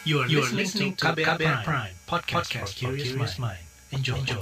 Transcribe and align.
You 0.00 0.24
are, 0.24 0.28
you 0.32 0.40
are 0.40 0.48
listening 0.56 0.96
to 0.96 1.12
KBR, 1.12 1.36
Prime, 1.36 1.60
Prime 1.60 1.92
podcast, 2.08 2.48
podcast 2.48 2.72
for 2.80 2.96
curious 2.96 3.36
mind. 3.36 3.60
Enjoy. 3.92 4.16
Enjoy. 4.16 4.40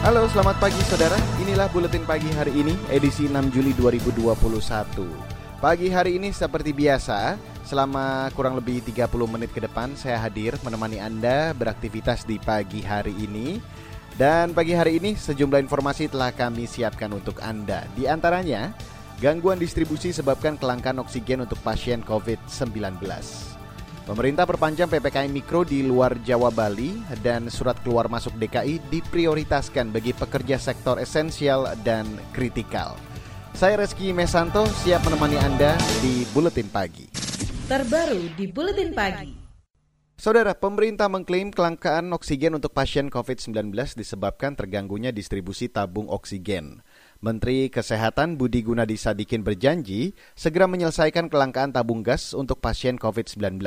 Halo, 0.00 0.24
selamat 0.32 0.56
pagi 0.56 0.80
saudara. 0.88 1.20
Inilah 1.44 1.68
buletin 1.68 2.08
pagi 2.08 2.32
hari 2.32 2.56
ini, 2.56 2.72
edisi 2.88 3.28
6 3.28 3.44
Juli 3.52 3.76
2021. 3.76 4.24
Pagi 5.60 5.92
hari 5.92 6.16
ini 6.16 6.32
seperti 6.32 6.72
biasa, 6.72 7.36
selama 7.68 8.32
kurang 8.32 8.56
lebih 8.56 8.80
30 8.88 9.28
menit 9.28 9.52
ke 9.52 9.60
depan 9.60 9.92
saya 10.00 10.16
hadir 10.16 10.56
menemani 10.64 10.96
Anda 10.96 11.52
beraktivitas 11.52 12.24
di 12.24 12.40
pagi 12.40 12.80
hari 12.80 13.12
ini. 13.12 13.60
Dan 14.16 14.56
pagi 14.56 14.72
hari 14.72 14.96
ini 14.96 15.12
sejumlah 15.12 15.60
informasi 15.60 16.08
telah 16.08 16.32
kami 16.32 16.64
siapkan 16.64 17.12
untuk 17.12 17.44
Anda. 17.44 17.84
Di 17.92 18.08
antaranya, 18.08 18.72
Gangguan 19.18 19.58
distribusi 19.58 20.14
sebabkan 20.14 20.54
kelangkaan 20.54 21.02
oksigen 21.02 21.42
untuk 21.42 21.58
pasien 21.66 22.06
COVID-19. 22.06 23.02
Pemerintah 24.06 24.46
perpanjang 24.46 24.86
PPKM 24.86 25.26
Mikro 25.26 25.66
di 25.66 25.82
luar 25.82 26.22
Jawa 26.22 26.54
Bali 26.54 27.02
dan 27.18 27.50
surat 27.50 27.74
keluar 27.82 28.06
masuk 28.06 28.38
DKI 28.38 28.78
diprioritaskan 28.86 29.90
bagi 29.90 30.14
pekerja 30.14 30.54
sektor 30.62 31.02
esensial 31.02 31.66
dan 31.82 32.06
kritikal. 32.30 32.94
Saya 33.58 33.82
Reski 33.82 34.14
Mesanto 34.14 34.70
siap 34.86 35.02
menemani 35.02 35.34
Anda 35.42 35.74
di 35.98 36.22
Buletin 36.30 36.70
Pagi. 36.70 37.10
Terbaru 37.66 38.38
di 38.38 38.46
Buletin 38.46 38.94
Pagi. 38.94 39.48
Saudara, 40.18 40.50
pemerintah 40.54 41.06
mengklaim 41.06 41.54
kelangkaan 41.54 42.10
oksigen 42.10 42.54
untuk 42.58 42.74
pasien 42.74 43.06
COVID-19 43.06 43.70
disebabkan 43.98 44.58
terganggunya 44.58 45.14
distribusi 45.14 45.70
tabung 45.70 46.10
oksigen. 46.10 46.82
Menteri 47.18 47.66
Kesehatan 47.66 48.38
Budi 48.38 48.62
Gunadi 48.62 48.94
Sadikin 48.94 49.42
berjanji 49.42 50.14
segera 50.38 50.70
menyelesaikan 50.70 51.26
kelangkaan 51.26 51.74
tabung 51.74 52.06
gas 52.06 52.30
untuk 52.30 52.62
pasien 52.62 52.94
COVID-19. 52.94 53.58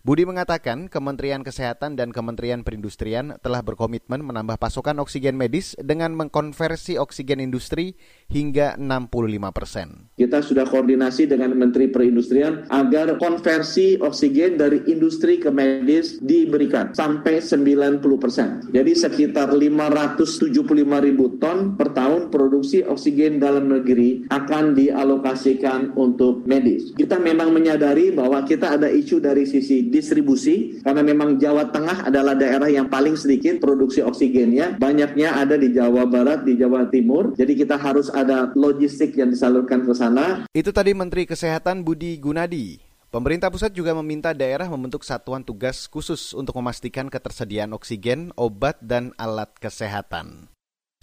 Budi 0.00 0.24
mengatakan 0.24 0.88
Kementerian 0.88 1.44
Kesehatan 1.44 1.92
dan 1.92 2.08
Kementerian 2.08 2.64
Perindustrian 2.64 3.36
telah 3.44 3.60
berkomitmen 3.60 4.24
menambah 4.24 4.56
pasokan 4.56 4.96
oksigen 4.96 5.36
medis 5.36 5.76
dengan 5.76 6.16
mengkonversi 6.16 6.96
oksigen 6.96 7.36
industri 7.36 8.00
hingga 8.32 8.80
65 8.80 9.52
persen. 9.52 10.08
Kita 10.16 10.40
sudah 10.40 10.64
koordinasi 10.64 11.28
dengan 11.28 11.52
Menteri 11.52 11.92
Perindustrian 11.92 12.64
agar 12.72 13.20
konversi 13.20 14.00
oksigen 14.00 14.56
dari 14.56 14.88
industri 14.88 15.36
ke 15.36 15.52
medis 15.52 16.16
diberikan 16.24 16.96
sampai 16.96 17.44
90 17.44 18.00
persen. 18.16 18.64
Jadi 18.72 18.96
sekitar 18.96 19.52
575 19.52 20.48
ribu 20.80 21.36
ton 21.36 21.76
per 21.76 21.92
tahun 21.92 22.32
produksi 22.32 22.88
oksigen 22.88 23.36
dalam 23.36 23.68
negeri 23.68 24.24
akan 24.32 24.72
dialokasikan 24.72 25.92
untuk 25.92 26.48
medis. 26.48 26.96
Kita 26.96 27.20
memang 27.20 27.52
menyadari 27.52 28.16
bahwa 28.16 28.40
kita 28.48 28.80
ada 28.80 28.88
isu 28.88 29.20
dari 29.20 29.44
sisi 29.44 29.89
distribusi 29.90 30.78
karena 30.86 31.02
memang 31.02 31.36
Jawa 31.36 31.68
Tengah 31.74 32.06
adalah 32.06 32.38
daerah 32.38 32.70
yang 32.70 32.86
paling 32.86 33.18
sedikit 33.18 33.58
produksi 33.58 34.00
oksigennya 34.00 34.78
banyaknya 34.78 35.34
ada 35.34 35.58
di 35.58 35.74
Jawa 35.74 36.06
Barat 36.06 36.46
di 36.46 36.54
Jawa 36.54 36.86
Timur 36.88 37.34
jadi 37.34 37.52
kita 37.52 37.76
harus 37.76 38.06
ada 38.14 38.54
logistik 38.54 39.18
yang 39.18 39.34
disalurkan 39.34 39.82
ke 39.82 39.92
sana 39.92 40.46
itu 40.54 40.70
tadi 40.70 40.94
Menteri 40.94 41.26
Kesehatan 41.26 41.82
Budi 41.82 42.16
Gunadi 42.22 42.90
Pemerintah 43.10 43.50
pusat 43.50 43.74
juga 43.74 43.90
meminta 43.90 44.30
daerah 44.30 44.70
membentuk 44.70 45.02
satuan 45.02 45.42
tugas 45.42 45.90
khusus 45.90 46.30
untuk 46.30 46.54
memastikan 46.62 47.10
ketersediaan 47.10 47.74
oksigen, 47.74 48.30
obat, 48.38 48.78
dan 48.78 49.10
alat 49.18 49.50
kesehatan. 49.58 50.46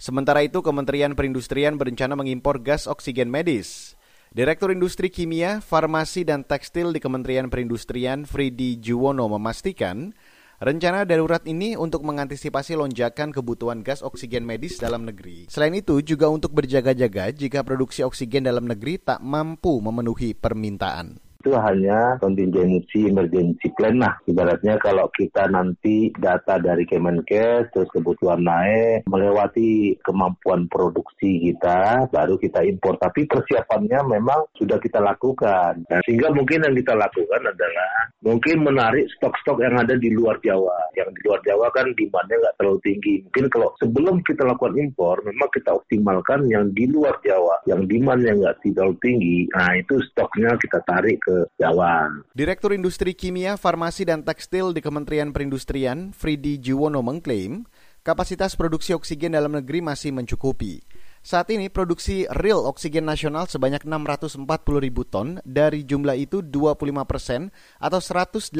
Sementara 0.00 0.40
itu, 0.40 0.64
Kementerian 0.64 1.12
Perindustrian 1.12 1.76
berencana 1.76 2.16
mengimpor 2.16 2.64
gas 2.64 2.88
oksigen 2.88 3.28
medis. 3.28 3.97
Direktur 4.28 4.68
Industri 4.68 5.08
Kimia, 5.08 5.64
Farmasi, 5.64 6.20
dan 6.20 6.44
Tekstil 6.44 6.92
di 6.92 7.00
Kementerian 7.00 7.48
Perindustrian 7.48 8.28
Fridi 8.28 8.76
Juwono 8.76 9.24
memastikan 9.24 10.12
rencana 10.60 11.08
darurat 11.08 11.40
ini 11.48 11.80
untuk 11.80 12.04
mengantisipasi 12.04 12.76
lonjakan 12.76 13.32
kebutuhan 13.32 13.80
gas 13.80 14.04
oksigen 14.04 14.44
medis 14.44 14.76
dalam 14.76 15.08
negeri. 15.08 15.48
Selain 15.48 15.72
itu, 15.72 16.04
juga 16.04 16.28
untuk 16.28 16.52
berjaga-jaga 16.52 17.32
jika 17.32 17.64
produksi 17.64 18.04
oksigen 18.04 18.44
dalam 18.44 18.68
negeri 18.68 19.00
tak 19.00 19.24
mampu 19.24 19.80
memenuhi 19.80 20.36
permintaan 20.36 21.27
itu 21.38 21.54
hanya 21.54 22.18
contingency 22.18 23.06
emergency 23.06 23.70
plan 23.78 24.02
lah. 24.02 24.18
Ibaratnya 24.26 24.74
kalau 24.82 25.06
kita 25.14 25.46
nanti 25.46 26.10
data 26.18 26.58
dari 26.58 26.82
Kemenkes 26.82 27.70
terus 27.70 27.86
kebutuhan 27.94 28.42
naik 28.42 29.06
melewati 29.06 29.94
kemampuan 30.02 30.66
produksi 30.66 31.38
kita 31.46 32.10
baru 32.10 32.34
kita 32.42 32.66
impor. 32.66 32.98
Tapi 32.98 33.30
persiapannya 33.30 34.18
memang 34.18 34.50
sudah 34.58 34.82
kita 34.82 34.98
lakukan. 34.98 35.86
Nah, 35.86 36.02
sehingga 36.02 36.34
mungkin 36.34 36.66
yang 36.66 36.74
kita 36.74 36.98
lakukan 36.98 37.42
adalah 37.46 37.92
mungkin 38.18 38.66
menarik 38.66 39.06
stok-stok 39.14 39.62
yang 39.62 39.78
ada 39.78 39.94
di 39.94 40.10
luar 40.10 40.42
Jawa. 40.42 40.90
Yang 40.98 41.14
di 41.14 41.20
luar 41.22 41.40
Jawa 41.46 41.66
kan 41.70 41.86
demandnya 41.94 42.36
nggak 42.42 42.56
terlalu 42.58 42.78
tinggi. 42.82 43.14
Mungkin 43.30 43.46
kalau 43.46 43.70
sebelum 43.78 44.26
kita 44.26 44.42
lakukan 44.42 44.74
impor 44.74 45.22
memang 45.22 45.48
kita 45.54 45.70
optimalkan 45.70 46.50
yang 46.50 46.66
di 46.74 46.90
luar 46.90 47.14
Jawa. 47.22 47.62
Yang 47.70 47.94
demandnya 47.94 48.34
nggak 48.34 48.58
terlalu 48.66 48.98
tinggi. 48.98 49.46
Nah 49.54 49.78
itu 49.78 50.02
stoknya 50.10 50.58
kita 50.58 50.82
tarik 50.82 51.27
ke 51.28 51.36
Jawa. 51.60 52.24
Direktur 52.32 52.72
Industri 52.72 53.12
Kimia, 53.12 53.60
Farmasi, 53.60 54.08
dan 54.08 54.24
Tekstil 54.24 54.72
di 54.72 54.80
Kementerian 54.80 55.36
Perindustrian, 55.36 56.16
Fridi 56.16 56.56
Juwono 56.56 57.04
mengklaim 57.04 57.68
kapasitas 58.00 58.56
produksi 58.56 58.96
oksigen 58.96 59.36
dalam 59.36 59.52
negeri 59.52 59.84
masih 59.84 60.16
mencukupi. 60.16 60.80
Saat 61.20 61.52
ini 61.52 61.68
produksi 61.68 62.24
real 62.32 62.64
oksigen 62.64 63.04
nasional 63.04 63.44
sebanyak 63.44 63.84
640 63.84 64.48
ribu 64.80 65.04
ton, 65.04 65.44
dari 65.44 65.84
jumlah 65.84 66.16
itu 66.16 66.40
25 66.40 67.04
persen 67.04 67.52
atau 67.76 68.00
181 68.00 68.56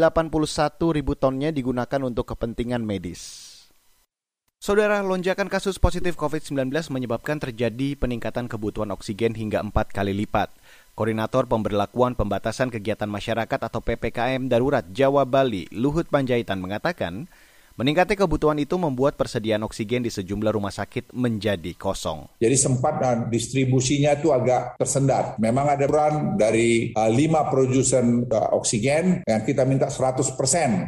ribu 0.93 1.17
tonnya 1.17 1.49
digunakan 1.49 2.01
untuk 2.05 2.37
kepentingan 2.37 2.85
medis. 2.85 3.57
Saudara, 4.59 4.99
lonjakan 5.07 5.47
kasus 5.47 5.79
positif 5.79 6.19
COVID-19 6.19 6.75
menyebabkan 6.91 7.39
terjadi 7.39 7.95
peningkatan 7.95 8.51
kebutuhan 8.51 8.91
oksigen 8.91 9.39
hingga 9.39 9.63
empat 9.63 9.95
kali 9.95 10.11
lipat. 10.11 10.51
Koordinator 10.99 11.47
Pemberlakuan 11.47 12.19
Pembatasan 12.19 12.75
Kegiatan 12.75 13.07
Masyarakat 13.07 13.61
atau 13.63 13.79
PPKM 13.79 14.51
Darurat 14.51 14.83
Jawa 14.91 15.23
Bali, 15.23 15.71
Luhut 15.71 16.11
Panjaitan 16.11 16.59
mengatakan, 16.59 17.31
Meningkatnya 17.79 18.27
kebutuhan 18.27 18.59
itu 18.59 18.75
membuat 18.75 19.15
persediaan 19.15 19.63
oksigen 19.63 20.03
di 20.03 20.11
sejumlah 20.11 20.51
rumah 20.51 20.75
sakit 20.75 21.15
menjadi 21.15 21.79
kosong. 21.79 22.27
Jadi 22.43 22.59
sempat 22.59 22.99
uh, 22.99 23.31
distribusinya 23.31 24.19
itu 24.19 24.35
agak 24.35 24.75
tersendat. 24.75 25.39
Memang 25.39 25.71
ada 25.71 25.87
peran 25.87 26.35
dari 26.35 26.91
uh, 26.91 27.07
lima 27.07 27.47
produsen 27.47 28.27
uh, 28.27 28.59
oksigen 28.59 29.23
yang 29.23 29.47
kita 29.47 29.63
minta 29.63 29.87
100% 29.87 30.27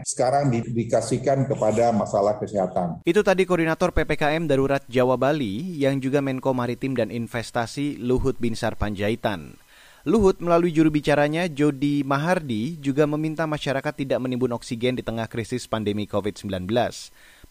sekarang 0.02 0.50
di, 0.50 0.66
dikasihkan 0.66 1.46
kepada 1.46 1.94
masalah 1.94 2.42
kesehatan. 2.42 3.06
Itu 3.06 3.22
tadi 3.22 3.46
Koordinator 3.46 3.94
PPKM 3.94 4.50
Darurat 4.50 4.82
Jawa 4.90 5.14
Bali 5.14 5.78
yang 5.78 6.02
juga 6.02 6.18
Menko 6.18 6.50
Maritim 6.58 6.98
dan 6.98 7.14
Investasi 7.14 8.02
Luhut 8.02 8.34
Binsar 8.42 8.74
Panjaitan. 8.74 9.59
Luhut 10.08 10.40
melalui 10.40 10.72
juru 10.72 10.88
bicaranya 10.88 11.44
Jody 11.44 12.00
Mahardi 12.08 12.80
juga 12.80 13.04
meminta 13.04 13.44
masyarakat 13.44 13.92
tidak 13.92 14.16
menimbun 14.16 14.56
oksigen 14.56 14.96
di 14.96 15.04
tengah 15.04 15.28
krisis 15.28 15.68
pandemi 15.68 16.08
COVID-19. 16.08 16.72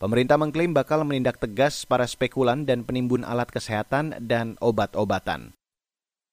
Pemerintah 0.02 0.34
mengklaim 0.42 0.74
bakal 0.74 1.06
menindak 1.06 1.38
tegas 1.38 1.86
para 1.86 2.10
spekulan 2.10 2.66
dan 2.66 2.82
penimbun 2.82 3.22
alat 3.22 3.54
kesehatan 3.54 4.18
dan 4.26 4.58
obat-obatan. 4.66 5.54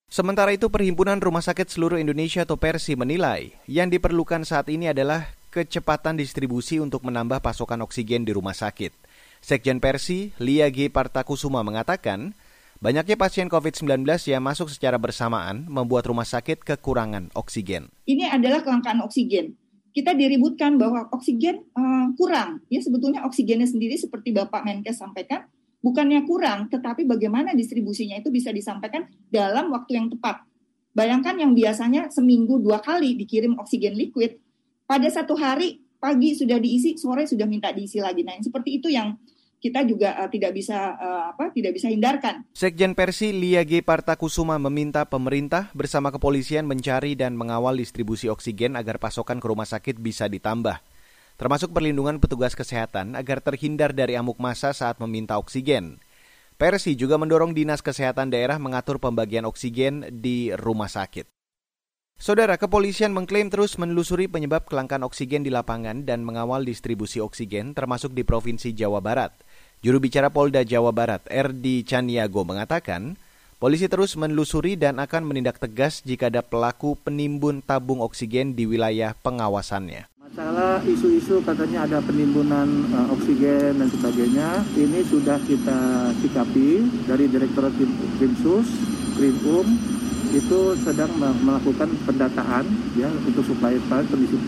Sementara 0.09 0.57
itu 0.57 0.73
Perhimpunan 0.73 1.21
Rumah 1.21 1.45
Sakit 1.45 1.69
Seluruh 1.69 2.01
Indonesia 2.01 2.49
atau 2.49 2.57
Persi 2.57 2.97
menilai 2.97 3.53
yang 3.69 3.93
diperlukan 3.93 4.49
saat 4.49 4.73
ini 4.73 4.89
adalah 4.89 5.37
kecepatan 5.53 6.17
distribusi 6.17 6.81
untuk 6.81 7.05
menambah 7.05 7.45
pasokan 7.45 7.85
oksigen 7.85 8.25
di 8.25 8.33
rumah 8.33 8.57
sakit. 8.57 8.97
Sekjen 9.45 9.85
Persi, 9.85 10.33
Lia 10.41 10.73
G. 10.73 10.89
Partakusuma 10.89 11.61
mengatakan, 11.61 12.33
Banyaknya 12.77 13.17
pasien 13.17 13.49
COVID-19 13.49 14.05
yang 14.29 14.45
masuk 14.45 14.69
secara 14.69 15.01
bersamaan 15.01 15.65
membuat 15.65 16.13
rumah 16.13 16.29
sakit 16.29 16.61
kekurangan 16.61 17.33
oksigen. 17.33 17.89
Ini 18.05 18.29
adalah 18.29 18.61
kelangkaan 18.61 19.01
oksigen. 19.01 19.57
Kita 19.97 20.13
diributkan 20.13 20.77
bahwa 20.77 21.09
oksigen 21.09 21.65
uh, 21.73 22.13
kurang. 22.21 22.61
Ya 22.69 22.85
sebetulnya 22.85 23.25
oksigennya 23.25 23.65
sendiri 23.65 23.97
seperti 23.97 24.37
Bapak 24.37 24.61
Menkes 24.69 25.01
sampaikan 25.01 25.49
bukannya 25.81 26.29
kurang, 26.29 26.69
tetapi 26.69 27.09
bagaimana 27.09 27.57
distribusinya 27.57 28.21
itu 28.21 28.29
bisa 28.29 28.53
disampaikan 28.53 29.09
dalam 29.33 29.73
waktu 29.73 29.97
yang 29.97 30.13
tepat. 30.13 30.45
Bayangkan 30.93 31.37
yang 31.41 31.57
biasanya 31.57 32.13
seminggu 32.13 32.61
dua 32.61 32.85
kali 32.85 33.17
dikirim 33.17 33.57
oksigen 33.57 33.97
liquid, 33.97 34.37
pada 34.85 35.09
satu 35.09 35.33
hari 35.33 35.81
pagi 35.97 36.37
sudah 36.37 36.61
diisi, 36.61 36.97
sore 37.01 37.25
sudah 37.25 37.49
minta 37.49 37.73
diisi 37.73 38.01
lagi. 38.05 38.21
Nah, 38.21 38.37
seperti 38.37 38.81
itu 38.81 38.93
yang 38.93 39.17
kita 39.61 39.83
juga 39.89 40.15
uh, 40.21 40.29
tidak 40.29 40.53
bisa 40.53 40.95
uh, 40.97 41.23
apa 41.35 41.51
tidak 41.51 41.75
bisa 41.75 41.89
hindarkan. 41.89 42.45
Sekjen 42.53 42.93
Persi 42.93 43.33
Lia 43.33 43.65
G 43.65 43.81
Partakusuma 43.81 44.61
meminta 44.61 45.09
pemerintah 45.09 45.73
bersama 45.73 46.13
kepolisian 46.13 46.69
mencari 46.69 47.17
dan 47.17 47.35
mengawal 47.35 47.77
distribusi 47.77 48.29
oksigen 48.29 48.77
agar 48.77 49.01
pasokan 49.01 49.41
ke 49.41 49.47
rumah 49.49 49.67
sakit 49.67 49.99
bisa 49.99 50.29
ditambah. 50.29 50.79
Termasuk 51.37 51.77
perlindungan 51.77 52.17
petugas 52.17 52.57
kesehatan 52.57 53.13
agar 53.13 53.45
terhindar 53.45 53.93
dari 53.93 54.17
amuk 54.17 54.41
masa 54.41 54.73
saat 54.73 54.97
meminta 54.97 55.37
oksigen. 55.37 56.01
Persi 56.57 56.97
juga 56.97 57.21
mendorong 57.21 57.53
Dinas 57.53 57.85
Kesehatan 57.85 58.33
daerah 58.33 58.57
mengatur 58.57 58.97
pembagian 58.97 59.45
oksigen 59.45 60.09
di 60.09 60.49
rumah 60.57 60.89
sakit. 60.89 61.29
Saudara, 62.17 62.57
kepolisian 62.57 63.13
mengklaim 63.13 63.53
terus 63.53 63.77
menelusuri 63.77 64.25
penyebab 64.25 64.65
kelangkaan 64.65 65.05
oksigen 65.05 65.45
di 65.45 65.53
lapangan 65.53 66.09
dan 66.09 66.25
mengawal 66.25 66.65
distribusi 66.65 67.21
oksigen 67.21 67.77
termasuk 67.77 68.17
di 68.17 68.25
Provinsi 68.25 68.73
Jawa 68.73 69.05
Barat. 69.05 69.37
Juru 69.87 70.03
bicara 70.03 70.35
Polda 70.35 70.67
Jawa 70.67 70.91
Barat, 70.91 71.23
Erdi 71.31 71.87
Caniago, 71.87 72.43
mengatakan, 72.43 73.15
polisi 73.63 73.87
terus 73.87 74.19
menelusuri 74.19 74.75
dan 74.75 74.99
akan 74.99 75.23
menindak 75.23 75.63
tegas 75.63 76.03
jika 76.03 76.27
ada 76.27 76.43
pelaku 76.43 76.99
penimbun 77.07 77.63
tabung 77.63 78.03
oksigen 78.03 78.59
di 78.59 78.67
wilayah 78.67 79.15
pengawasannya. 79.23 80.11
Masalah 80.19 80.83
isu-isu 80.91 81.39
katanya 81.47 81.87
ada 81.87 82.03
penimbunan 82.03 82.67
uh, 82.99 83.15
oksigen 83.15 83.79
dan 83.79 83.87
sebagainya, 83.87 84.67
ini 84.75 85.07
sudah 85.07 85.39
kita 85.47 86.11
sikapi 86.19 86.83
dari 87.07 87.31
Direktorat 87.31 87.71
Krimsus, 88.19 88.67
Krimum, 89.15 89.71
itu 90.35 90.75
sedang 90.83 91.11
melakukan 91.19 91.91
pendataan 92.09 92.65
ya 92.99 93.09
untuk 93.27 93.45
supaya 93.47 93.79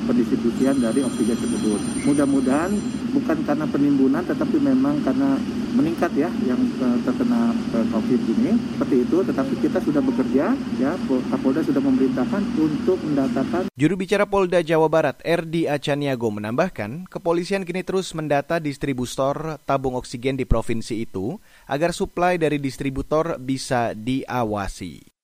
pendistribusian 0.06 0.80
dari 0.82 1.04
oksigen 1.04 1.38
tersebut. 1.38 1.80
Mudah-mudahan 2.08 2.72
bukan 3.14 3.38
karena 3.46 3.66
penimbunan 3.68 4.22
tetapi 4.26 4.56
memang 4.58 5.00
karena 5.06 5.38
meningkat 5.76 6.10
ya 6.16 6.26
yang 6.42 6.58
eh, 6.58 6.98
terkena 7.04 7.52
eh, 7.76 7.86
COVID 7.92 8.20
ini 8.38 8.52
seperti 8.74 8.96
itu. 9.04 9.16
Tetapi 9.22 9.52
kita 9.62 9.78
sudah 9.84 10.02
bekerja 10.02 10.44
ya 10.80 10.92
Kapolda 11.30 11.60
sudah 11.62 11.82
memerintahkan 11.82 12.42
untuk 12.58 12.98
mendatakan. 13.04 13.62
Juru 13.78 13.94
bicara 13.94 14.26
Polda 14.26 14.64
Jawa 14.64 14.90
Barat 14.90 15.22
Erdi 15.22 15.70
Acaniago 15.70 16.32
menambahkan 16.34 17.06
kepolisian 17.06 17.62
kini 17.62 17.86
terus 17.86 18.10
mendata 18.16 18.58
distributor 18.58 19.62
tabung 19.62 19.94
oksigen 19.94 20.34
di 20.34 20.42
provinsi 20.42 21.06
itu 21.06 21.38
agar 21.70 21.94
suplai 21.94 22.40
dari 22.40 22.58
distributor 22.58 23.38
bisa 23.38 23.94
diawasi. 23.94 25.17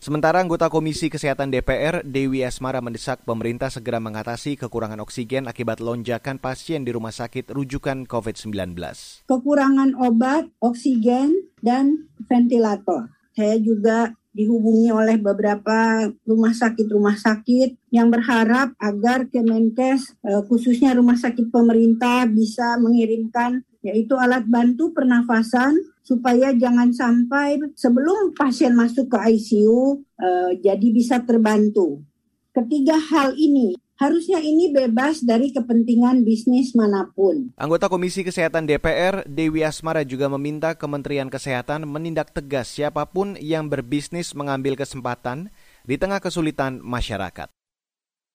Sementara 0.00 0.40
anggota 0.40 0.72
Komisi 0.72 1.12
Kesehatan 1.12 1.52
DPR, 1.52 2.00
Dewi 2.08 2.40
Asmara 2.40 2.80
mendesak 2.80 3.20
pemerintah 3.28 3.68
segera 3.68 4.00
mengatasi 4.00 4.56
kekurangan 4.56 4.96
oksigen 5.04 5.44
akibat 5.44 5.76
lonjakan 5.76 6.40
pasien 6.40 6.88
di 6.88 6.96
rumah 6.96 7.12
sakit 7.12 7.52
rujukan 7.52 8.08
COVID-19. 8.08 8.80
Kekurangan 9.28 9.92
obat, 10.00 10.48
oksigen, 10.64 11.52
dan 11.60 12.08
ventilator. 12.24 13.12
Saya 13.36 13.60
juga 13.60 14.16
dihubungi 14.32 14.88
oleh 14.88 15.20
beberapa 15.20 16.08
rumah 16.24 16.56
sakit-rumah 16.56 17.20
sakit 17.20 17.92
yang 17.92 18.08
berharap 18.08 18.72
agar 18.80 19.28
Kemenkes 19.28 20.16
eh, 20.24 20.40
khususnya 20.48 20.96
rumah 20.96 21.20
sakit 21.20 21.52
pemerintah 21.52 22.24
bisa 22.24 22.80
mengirimkan 22.80 23.68
yaitu 23.84 24.16
alat 24.16 24.48
bantu 24.48 24.96
pernafasan 24.96 25.76
supaya 26.10 26.50
jangan 26.50 26.90
sampai 26.90 27.62
sebelum 27.78 28.34
pasien 28.34 28.74
masuk 28.74 29.06
ke 29.14 29.18
ICU 29.30 29.62
uh, 29.62 29.86
eh, 30.18 30.50
jadi 30.58 30.88
bisa 30.90 31.22
terbantu. 31.22 32.02
Ketiga 32.50 32.98
hal 32.98 33.38
ini 33.38 33.78
harusnya 33.94 34.42
ini 34.42 34.74
bebas 34.74 35.22
dari 35.22 35.54
kepentingan 35.54 36.26
bisnis 36.26 36.74
mana 36.74 37.06
pun. 37.14 37.54
Anggota 37.54 37.86
Komisi 37.86 38.26
Kesehatan 38.26 38.66
DPR, 38.66 39.22
Dewi 39.28 39.62
Asmara 39.62 40.02
juga 40.02 40.26
meminta 40.26 40.74
Kementerian 40.74 41.30
Kesehatan 41.30 41.86
menindak 41.86 42.34
tegas 42.34 42.74
siapa 42.74 43.06
pun 43.06 43.38
yang 43.38 43.70
berbisnis 43.70 44.34
mengambil 44.34 44.74
kesempatan 44.74 45.54
di 45.86 45.94
tengah 45.94 46.18
kesulitan 46.18 46.82
masyarakat. 46.82 47.52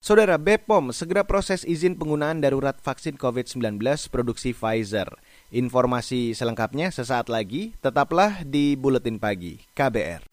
Saudara 0.05 0.37
BPOM 0.37 0.93
segera 0.93 1.25
proses 1.25 1.65
izin 1.65 1.97
penggunaan 1.97 2.37
darurat 2.37 2.77
vaksin 2.77 3.17
COVID-19 3.17 3.81
produksi 4.13 4.53
Pfizer. 4.53 5.09
Informasi 5.53 6.33
selengkapnya 6.33 6.89
sesaat 6.89 7.29
lagi, 7.29 7.77
tetaplah 7.77 8.41
di 8.41 8.73
Buletin 8.73 9.21
Pagi 9.21 9.61
KBR. 9.77 10.25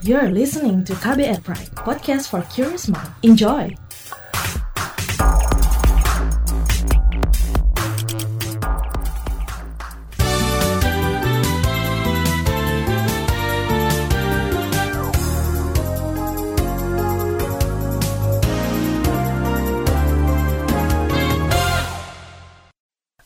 You're 0.00 0.32
listening 0.32 0.80
to 0.88 0.96
KBR 0.96 1.44
Pride, 1.44 1.76
podcast 1.76 2.32
for 2.32 2.40
curious 2.48 2.88
mind. 2.88 3.12
Enjoy! 3.20 3.68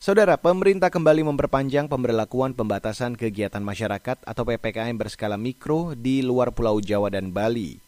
Saudara, 0.05 0.37
pemerintah 0.37 0.93
kembali 0.93 1.25
memperpanjang 1.25 1.89
pemberlakuan 1.89 2.53
pembatasan 2.53 3.17
kegiatan 3.17 3.65
masyarakat 3.65 4.21
atau 4.21 4.43
PPKM 4.45 4.93
berskala 4.93 5.33
mikro 5.33 5.97
di 5.97 6.21
luar 6.21 6.53
Pulau 6.53 6.77
Jawa 6.77 7.09
dan 7.09 7.33
Bali. 7.33 7.81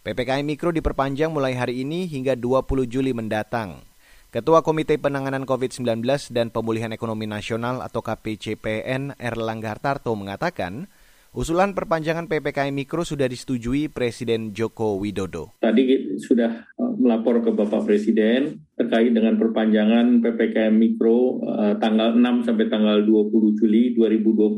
PPKM 0.00 0.48
mikro 0.48 0.72
diperpanjang 0.72 1.28
mulai 1.28 1.52
hari 1.52 1.84
ini 1.84 2.08
hingga 2.08 2.40
20 2.40 2.88
Juli 2.88 3.12
mendatang. 3.12 3.84
Ketua 4.32 4.64
Komite 4.64 4.96
Penanganan 4.96 5.44
COVID-19 5.44 6.08
dan 6.32 6.48
Pemulihan 6.48 6.88
Ekonomi 6.88 7.28
Nasional 7.28 7.84
atau 7.84 8.00
KPCPN 8.00 9.20
Erlangga 9.20 9.76
Hartarto 9.76 10.16
mengatakan, 10.16 10.88
Usulan 11.36 11.76
perpanjangan 11.76 12.24
PPKM 12.24 12.72
Mikro 12.72 13.04
sudah 13.04 13.28
disetujui 13.28 13.92
Presiden 13.92 14.56
Joko 14.56 14.96
Widodo. 14.96 15.60
Tadi 15.60 16.16
sudah 16.16 16.64
uh, 16.80 16.92
melapor 16.96 17.44
ke 17.44 17.52
Bapak 17.52 17.84
Presiden 17.84 18.64
terkait 18.80 19.12
dengan 19.12 19.36
perpanjangan 19.36 20.24
PPKM 20.24 20.72
Mikro 20.72 21.44
uh, 21.44 21.76
tanggal 21.76 22.16
6 22.16 22.48
sampai 22.48 22.72
tanggal 22.72 23.04
20 23.04 23.60
Juli 23.60 23.92
2021 23.92 24.56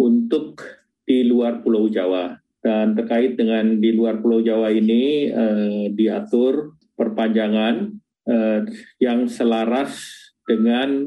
untuk 0.00 0.64
di 1.04 1.28
luar 1.28 1.60
Pulau 1.60 1.92
Jawa. 1.92 2.40
Dan 2.64 2.96
terkait 2.96 3.36
dengan 3.36 3.76
di 3.76 3.92
luar 3.92 4.24
Pulau 4.24 4.40
Jawa 4.40 4.72
ini 4.72 5.28
uh, 5.28 5.92
diatur 5.92 6.72
perpanjangan 6.96 7.92
uh, 8.24 8.64
yang 8.96 9.28
selaras 9.28 10.00
dengan 10.48 11.04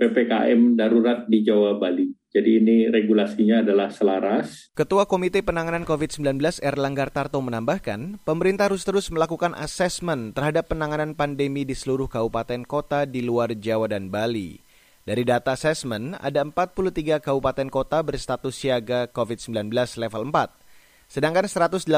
PPKM 0.00 0.72
darurat 0.72 1.28
di 1.28 1.44
Jawa 1.44 1.76
Bali. 1.76 2.15
Jadi 2.36 2.60
ini 2.60 2.84
regulasinya 2.92 3.64
adalah 3.64 3.88
selaras. 3.88 4.68
Ketua 4.76 5.08
Komite 5.08 5.40
Penanganan 5.40 5.88
COVID-19 5.88 6.60
Erlangga 6.60 7.08
Tarto 7.08 7.40
menambahkan, 7.40 8.20
pemerintah 8.28 8.68
harus 8.68 8.84
terus 8.84 9.08
melakukan 9.08 9.56
asesmen 9.56 10.36
terhadap 10.36 10.68
penanganan 10.68 11.16
pandemi 11.16 11.64
di 11.64 11.72
seluruh 11.72 12.12
kabupaten 12.12 12.68
kota 12.68 13.08
di 13.08 13.24
luar 13.24 13.56
Jawa 13.56 13.88
dan 13.88 14.12
Bali. 14.12 14.60
Dari 15.08 15.24
data 15.24 15.56
asesmen, 15.56 16.12
ada 16.20 16.44
43 16.44 17.24
kabupaten 17.24 17.72
kota 17.72 18.04
berstatus 18.04 18.52
siaga 18.52 19.08
COVID-19 19.08 19.72
level 19.96 20.28
4. 20.28 21.08
Sedangkan 21.08 21.48
187 21.48 21.88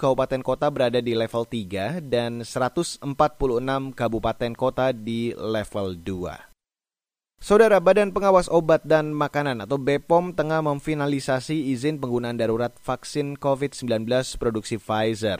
kabupaten 0.00 0.40
kota 0.40 0.72
berada 0.72 1.04
di 1.04 1.12
level 1.12 1.44
3 1.44 2.00
dan 2.08 2.40
146 2.40 3.04
kabupaten 3.92 4.52
kota 4.56 4.96
di 4.96 5.36
level 5.36 5.92
2. 6.00 6.47
Saudara 7.38 7.78
Badan 7.78 8.10
Pengawas 8.10 8.50
Obat 8.50 8.82
dan 8.82 9.14
Makanan 9.14 9.62
atau 9.62 9.78
BPOM 9.78 10.34
tengah 10.34 10.58
memfinalisasi 10.58 11.70
izin 11.70 12.02
penggunaan 12.02 12.34
darurat 12.34 12.74
vaksin 12.82 13.38
COVID-19 13.38 14.10
produksi 14.42 14.74
Pfizer. 14.74 15.38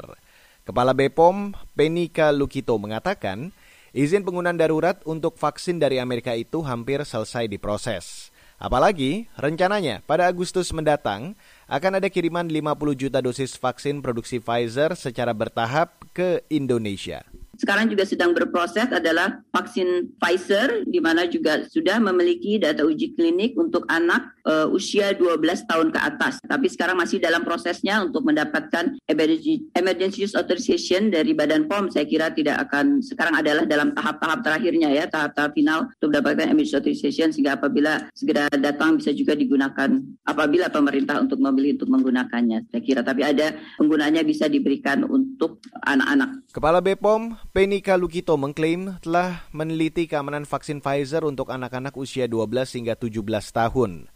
Kepala 0.62 0.94
BPOM, 0.94 1.58
Penika 1.74 2.30
Lukito 2.30 2.78
mengatakan, 2.78 3.50
izin 3.90 4.22
penggunaan 4.22 4.54
darurat 4.54 5.02
untuk 5.10 5.34
vaksin 5.42 5.82
dari 5.82 5.98
Amerika 5.98 6.38
itu 6.38 6.62
hampir 6.62 7.02
selesai 7.02 7.50
diproses. 7.50 8.30
Apalagi, 8.62 9.26
rencananya 9.34 9.98
pada 10.06 10.30
Agustus 10.30 10.70
mendatang 10.70 11.34
akan 11.66 11.98
ada 11.98 12.06
kiriman 12.06 12.46
50 12.46 12.94
juta 12.94 13.18
dosis 13.18 13.58
vaksin 13.58 14.06
produksi 14.06 14.38
Pfizer 14.38 14.94
secara 14.94 15.34
bertahap 15.34 15.98
ke 16.14 16.46
Indonesia 16.46 17.26
sekarang 17.58 17.90
juga 17.90 18.06
sedang 18.06 18.30
berproses 18.30 18.86
adalah 18.94 19.42
vaksin 19.50 20.14
Pfizer 20.22 20.86
di 20.86 21.02
mana 21.02 21.26
juga 21.26 21.66
sudah 21.66 21.98
memiliki 21.98 22.62
data 22.62 22.86
uji 22.86 23.18
klinik 23.18 23.58
untuk 23.58 23.82
anak 23.90 24.30
uh, 24.46 24.70
usia 24.70 25.10
12 25.10 25.42
tahun 25.66 25.90
ke 25.90 25.98
atas. 25.98 26.38
Tapi 26.46 26.70
sekarang 26.70 26.94
masih 26.94 27.18
dalam 27.18 27.42
prosesnya 27.42 27.98
untuk 28.06 28.22
mendapatkan 28.22 28.94
emergency, 29.10 29.66
emergency 29.74 30.22
use 30.22 30.38
authorization 30.38 31.10
dari 31.10 31.34
Badan 31.34 31.66
POM. 31.66 31.90
Saya 31.90 32.06
kira 32.06 32.30
tidak 32.30 32.62
akan 32.70 33.02
sekarang 33.02 33.34
adalah 33.34 33.66
dalam 33.66 33.90
tahap-tahap 33.90 34.46
terakhirnya 34.46 34.94
ya, 34.94 35.10
tahap-tahap 35.10 35.50
final 35.58 35.90
untuk 35.98 36.14
mendapatkan 36.14 36.46
emergency 36.54 36.78
authorization 36.78 37.34
sehingga 37.34 37.58
apabila 37.58 38.06
segera 38.14 38.46
datang 38.54 39.02
bisa 39.02 39.10
juga 39.10 39.34
digunakan 39.34 39.98
apabila 40.30 40.70
pemerintah 40.70 41.18
untuk 41.18 41.42
memilih 41.42 41.74
untuk 41.74 41.90
menggunakannya. 41.90 42.70
Saya 42.70 42.82
kira 42.86 43.02
tapi 43.02 43.26
ada 43.26 43.50
penggunanya 43.74 44.22
bisa 44.22 44.46
diberikan 44.46 45.02
untuk 45.10 45.58
anak-anak. 45.82 46.46
Kepala 46.54 46.78
BPOM 46.78 47.47
Penika 47.58 47.98
Lukito 47.98 48.38
mengklaim 48.38 49.02
telah 49.02 49.42
meneliti 49.50 50.06
keamanan 50.06 50.46
vaksin 50.46 50.78
Pfizer 50.78 51.26
untuk 51.26 51.50
anak-anak 51.50 51.90
usia 51.98 52.30
12 52.30 52.54
hingga 52.54 52.94
17 52.94 53.18
tahun. 53.50 54.06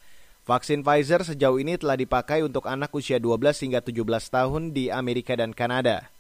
Vaksin 0.47 0.87
Pfizer 0.87 1.27
sejauh 1.27 1.59
ini 1.59 1.75
telah 1.75 1.99
dipakai 1.99 2.47
untuk 2.47 2.71
anak 2.71 2.95
usia 2.95 3.19
12 3.19 3.67
hingga 3.67 3.83
17 3.83 3.99
tahun 4.31 4.71
di 4.71 4.95
Amerika 4.95 5.35
dan 5.35 5.51
Kanada. 5.59 6.15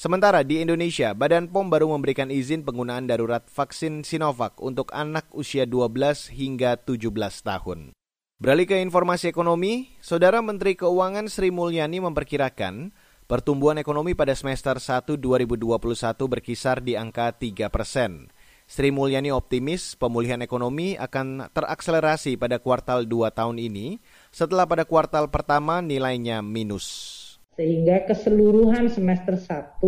Sementara 0.00 0.40
di 0.48 0.64
Indonesia, 0.64 1.12
Badan 1.12 1.52
POM 1.52 1.68
baru 1.68 1.92
memberikan 1.92 2.32
izin 2.32 2.64
penggunaan 2.64 3.04
darurat 3.04 3.44
vaksin 3.52 4.00
Sinovac 4.00 4.56
untuk 4.56 4.96
anak 4.96 5.28
usia 5.36 5.68
12 5.68 6.32
hingga 6.32 6.80
17 6.80 7.04
tahun. 7.44 7.92
Beralih 8.40 8.64
ke 8.64 8.80
informasi 8.80 9.28
ekonomi, 9.28 9.92
Saudara 10.00 10.40
Menteri 10.40 10.72
Keuangan 10.80 11.28
Sri 11.28 11.52
Mulyani 11.52 12.00
memperkirakan 12.00 12.96
pertumbuhan 13.26 13.78
ekonomi 13.78 14.14
pada 14.16 14.34
semester 14.34 14.78
1 14.78 15.18
2021 15.18 15.78
berkisar 16.26 16.82
di 16.82 16.98
angka 16.98 17.34
3 17.34 17.68
persen. 17.68 18.30
Sri 18.66 18.88
Mulyani 18.88 19.28
optimis 19.28 19.98
pemulihan 20.00 20.40
ekonomi 20.40 20.96
akan 20.96 21.52
terakselerasi 21.52 22.40
pada 22.40 22.56
kuartal 22.56 23.04
2 23.04 23.28
tahun 23.34 23.60
ini 23.60 24.00
setelah 24.32 24.64
pada 24.64 24.88
kuartal 24.88 25.28
pertama 25.28 25.84
nilainya 25.84 26.40
minus. 26.40 27.20
Sehingga 27.58 28.08
keseluruhan 28.08 28.88
semester 28.88 29.36
1 29.36 29.82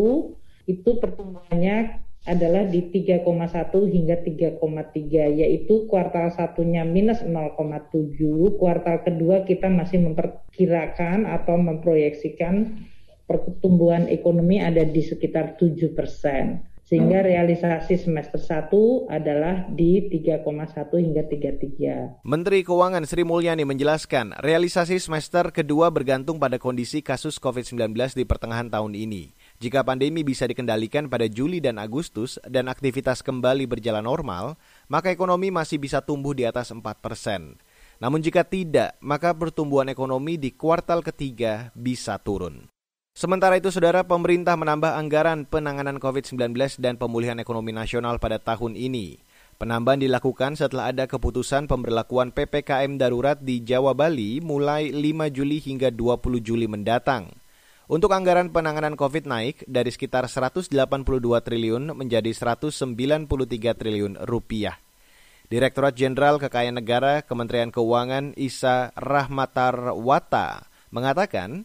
itu 0.69 0.91
pertumbuhannya 1.01 2.05
adalah 2.25 2.65
di 2.65 2.81
3,1 2.89 3.25
hingga 3.85 4.17
3,3 4.25 4.61
yaitu 5.45 5.85
kuartal 5.85 6.33
satunya 6.33 6.81
minus 6.81 7.21
0,7 7.21 8.57
kuartal 8.57 9.05
kedua 9.05 9.45
kita 9.45 9.69
masih 9.69 10.01
memperkirakan 10.09 11.29
atau 11.29 11.61
memproyeksikan 11.61 12.85
pertumbuhan 13.25 14.09
ekonomi 14.09 14.61
ada 14.61 14.85
di 14.85 15.01
sekitar 15.01 15.57
7 15.57 15.97
persen 15.97 16.75
sehingga 16.85 17.25
realisasi 17.25 17.97
semester 17.97 18.37
1 18.37 19.09
adalah 19.09 19.65
di 19.73 20.05
3,1 20.13 20.45
hingga 21.01 21.25
3,3. 21.25 22.29
Menteri 22.29 22.61
Keuangan 22.61 23.09
Sri 23.09 23.25
Mulyani 23.25 23.65
menjelaskan, 23.65 24.37
realisasi 24.45 25.01
semester 25.01 25.49
kedua 25.49 25.89
bergantung 25.89 26.37
pada 26.37 26.61
kondisi 26.61 27.01
kasus 27.01 27.41
COVID-19 27.41 27.97
di 28.13 28.29
pertengahan 28.29 28.69
tahun 28.69 28.93
ini. 28.93 29.33
Jika 29.65 29.81
pandemi 29.81 30.21
bisa 30.21 30.45
dikendalikan 30.45 31.09
pada 31.09 31.25
Juli 31.25 31.65
dan 31.65 31.81
Agustus 31.81 32.37
dan 32.45 32.69
aktivitas 32.69 33.25
kembali 33.25 33.65
berjalan 33.65 34.05
normal, 34.05 34.61
maka 34.93 35.09
ekonomi 35.09 35.49
masih 35.49 35.81
bisa 35.81 36.05
tumbuh 36.05 36.37
di 36.37 36.45
atas 36.45 36.69
4 36.69 36.85
persen. 37.01 37.57
Namun 37.97 38.21
jika 38.21 38.45
tidak, 38.45 39.01
maka 39.01 39.33
pertumbuhan 39.33 39.89
ekonomi 39.89 40.37
di 40.37 40.53
kuartal 40.53 41.01
ketiga 41.01 41.73
bisa 41.73 42.21
turun. 42.21 42.74
Sementara 43.15 43.55
itu, 43.55 43.71
saudara 43.71 44.03
pemerintah 44.03 44.59
menambah 44.59 44.99
anggaran 44.99 45.47
penanganan 45.47 46.03
COVID-19 46.03 46.51
dan 46.83 46.99
pemulihan 46.99 47.39
ekonomi 47.39 47.71
nasional 47.71 48.19
pada 48.19 48.43
tahun 48.43 48.75
ini. 48.75 49.23
Penambahan 49.55 50.03
dilakukan 50.03 50.59
setelah 50.59 50.91
ada 50.91 51.07
keputusan 51.07 51.71
pemberlakuan 51.71 52.35
PPKM 52.35 52.99
darurat 52.99 53.39
di 53.39 53.63
Jawa 53.63 53.95
Bali 53.95 54.43
mulai 54.43 54.91
5 54.91 55.31
Juli 55.31 55.63
hingga 55.63 55.95
20 55.95 56.43
Juli 56.43 56.67
mendatang. 56.67 57.31
Untuk 57.87 58.11
anggaran 58.11 58.51
penanganan 58.51 58.99
COVID 58.99 59.31
naik 59.31 59.63
dari 59.71 59.95
sekitar 59.95 60.27
182 60.27 60.75
triliun 61.39 61.95
menjadi 61.95 62.35
193 62.35 63.31
triliun 63.79 64.27
rupiah. 64.27 64.75
Direktorat 65.47 65.95
Jenderal 65.95 66.43
Kekayaan 66.43 66.83
Negara 66.83 67.23
Kementerian 67.23 67.71
Keuangan 67.71 68.35
Isa 68.35 68.91
Rahmatarwata 68.99 70.67
mengatakan, 70.91 71.63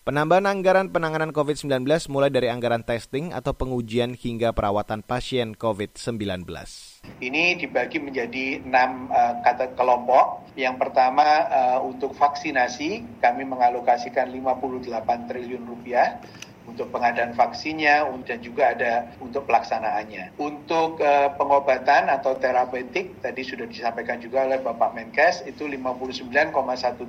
penambahan 0.00 0.48
anggaran 0.48 0.88
penanganan 0.88 1.30
COVID-19 1.30 1.84
mulai 2.08 2.32
dari 2.32 2.48
anggaran 2.48 2.80
testing 2.80 3.36
atau 3.36 3.52
pengujian 3.52 4.16
hingga 4.16 4.56
perawatan 4.56 5.04
pasien 5.04 5.52
COVID-19. 5.52 6.48
Ini 7.20 7.44
dibagi 7.60 8.00
menjadi 8.00 8.64
enam 8.64 9.12
uh, 9.12 9.40
kata 9.44 9.76
kelompok. 9.76 10.52
Yang 10.56 10.76
pertama 10.80 11.24
uh, 11.48 11.78
untuk 11.84 12.16
vaksinasi 12.16 13.20
kami 13.20 13.44
mengalokasikan 13.44 14.32
58 14.32 15.28
triliun 15.28 15.64
rupiah 15.68 16.20
untuk 16.70 16.94
pengadaan 16.94 17.34
vaksinnya 17.34 18.06
dan 18.24 18.38
juga 18.40 18.72
ada 18.72 18.92
untuk 19.18 19.44
pelaksanaannya. 19.50 20.38
Untuk 20.38 21.02
uh, 21.02 21.34
pengobatan 21.34 22.06
atau 22.06 22.38
terapeutik 22.38 23.18
tadi 23.18 23.42
sudah 23.42 23.66
disampaikan 23.66 24.22
juga 24.22 24.46
oleh 24.46 24.62
Bapak 24.62 24.94
Menkes 24.94 25.42
itu 25.44 25.66
59,1 25.66 26.54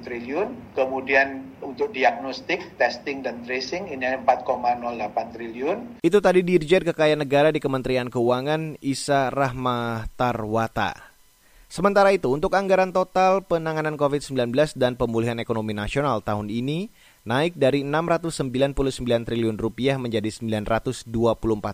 triliun. 0.01 0.73
Kemudian 0.73 1.51
untuk 1.61 1.93
diagnostik, 1.93 2.75
testing 2.81 3.21
dan 3.21 3.45
tracing 3.45 3.93
ini 3.93 4.17
4,08 4.25 5.35
triliun. 5.37 5.77
Itu 6.01 6.17
tadi 6.19 6.41
Dirjen 6.41 6.83
Kekayaan 6.83 7.21
Negara 7.21 7.53
di 7.53 7.61
Kementerian 7.61 8.09
Keuangan 8.09 8.81
Isa 8.81 9.29
Rahma 9.29 10.09
Tarwata. 10.17 11.11
Sementara 11.71 12.11
itu, 12.11 12.27
untuk 12.27 12.51
anggaran 12.51 12.91
total 12.91 13.47
penanganan 13.47 13.95
COVID-19 13.95 14.75
dan 14.75 14.99
pemulihan 14.99 15.39
ekonomi 15.39 15.71
nasional 15.71 16.19
tahun 16.19 16.51
ini, 16.51 16.91
naik 17.27 17.57
dari 17.57 17.85
699 17.85 18.51
triliun 19.27 19.57
rupiah 19.57 20.01
menjadi 20.01 20.29
924 20.29 21.09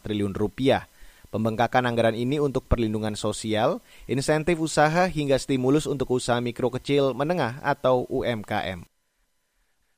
triliun 0.04 0.36
rupiah. 0.36 0.86
Pembengkakan 1.28 1.84
anggaran 1.92 2.16
ini 2.16 2.40
untuk 2.40 2.72
perlindungan 2.72 3.20
sosial, 3.20 3.84
insentif 4.08 4.64
usaha 4.64 5.12
hingga 5.12 5.36
stimulus 5.36 5.84
untuk 5.84 6.16
usaha 6.16 6.40
mikro 6.40 6.72
kecil 6.72 7.12
menengah 7.12 7.60
atau 7.60 8.08
UMKM. 8.08 8.88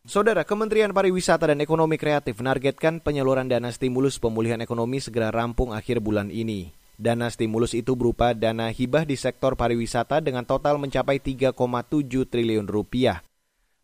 Saudara, 0.09 0.41
Kementerian 0.41 0.89
Pariwisata 0.89 1.53
dan 1.53 1.61
Ekonomi 1.61 2.01
Kreatif 2.01 2.41
menargetkan 2.41 2.97
penyaluran 2.97 3.45
dana 3.45 3.69
stimulus 3.69 4.17
pemulihan 4.17 4.57
ekonomi 4.57 4.97
segera 4.97 5.29
rampung 5.29 5.69
akhir 5.69 6.01
bulan 6.01 6.33
ini. 6.33 6.73
Dana 6.97 7.29
stimulus 7.29 7.77
itu 7.77 7.93
berupa 7.93 8.33
dana 8.33 8.73
hibah 8.73 9.05
di 9.05 9.13
sektor 9.13 9.53
pariwisata 9.53 10.19
dengan 10.19 10.43
total 10.49 10.81
mencapai 10.81 11.21
3,7 11.21 11.55
triliun 12.25 12.65
rupiah. 12.65 13.28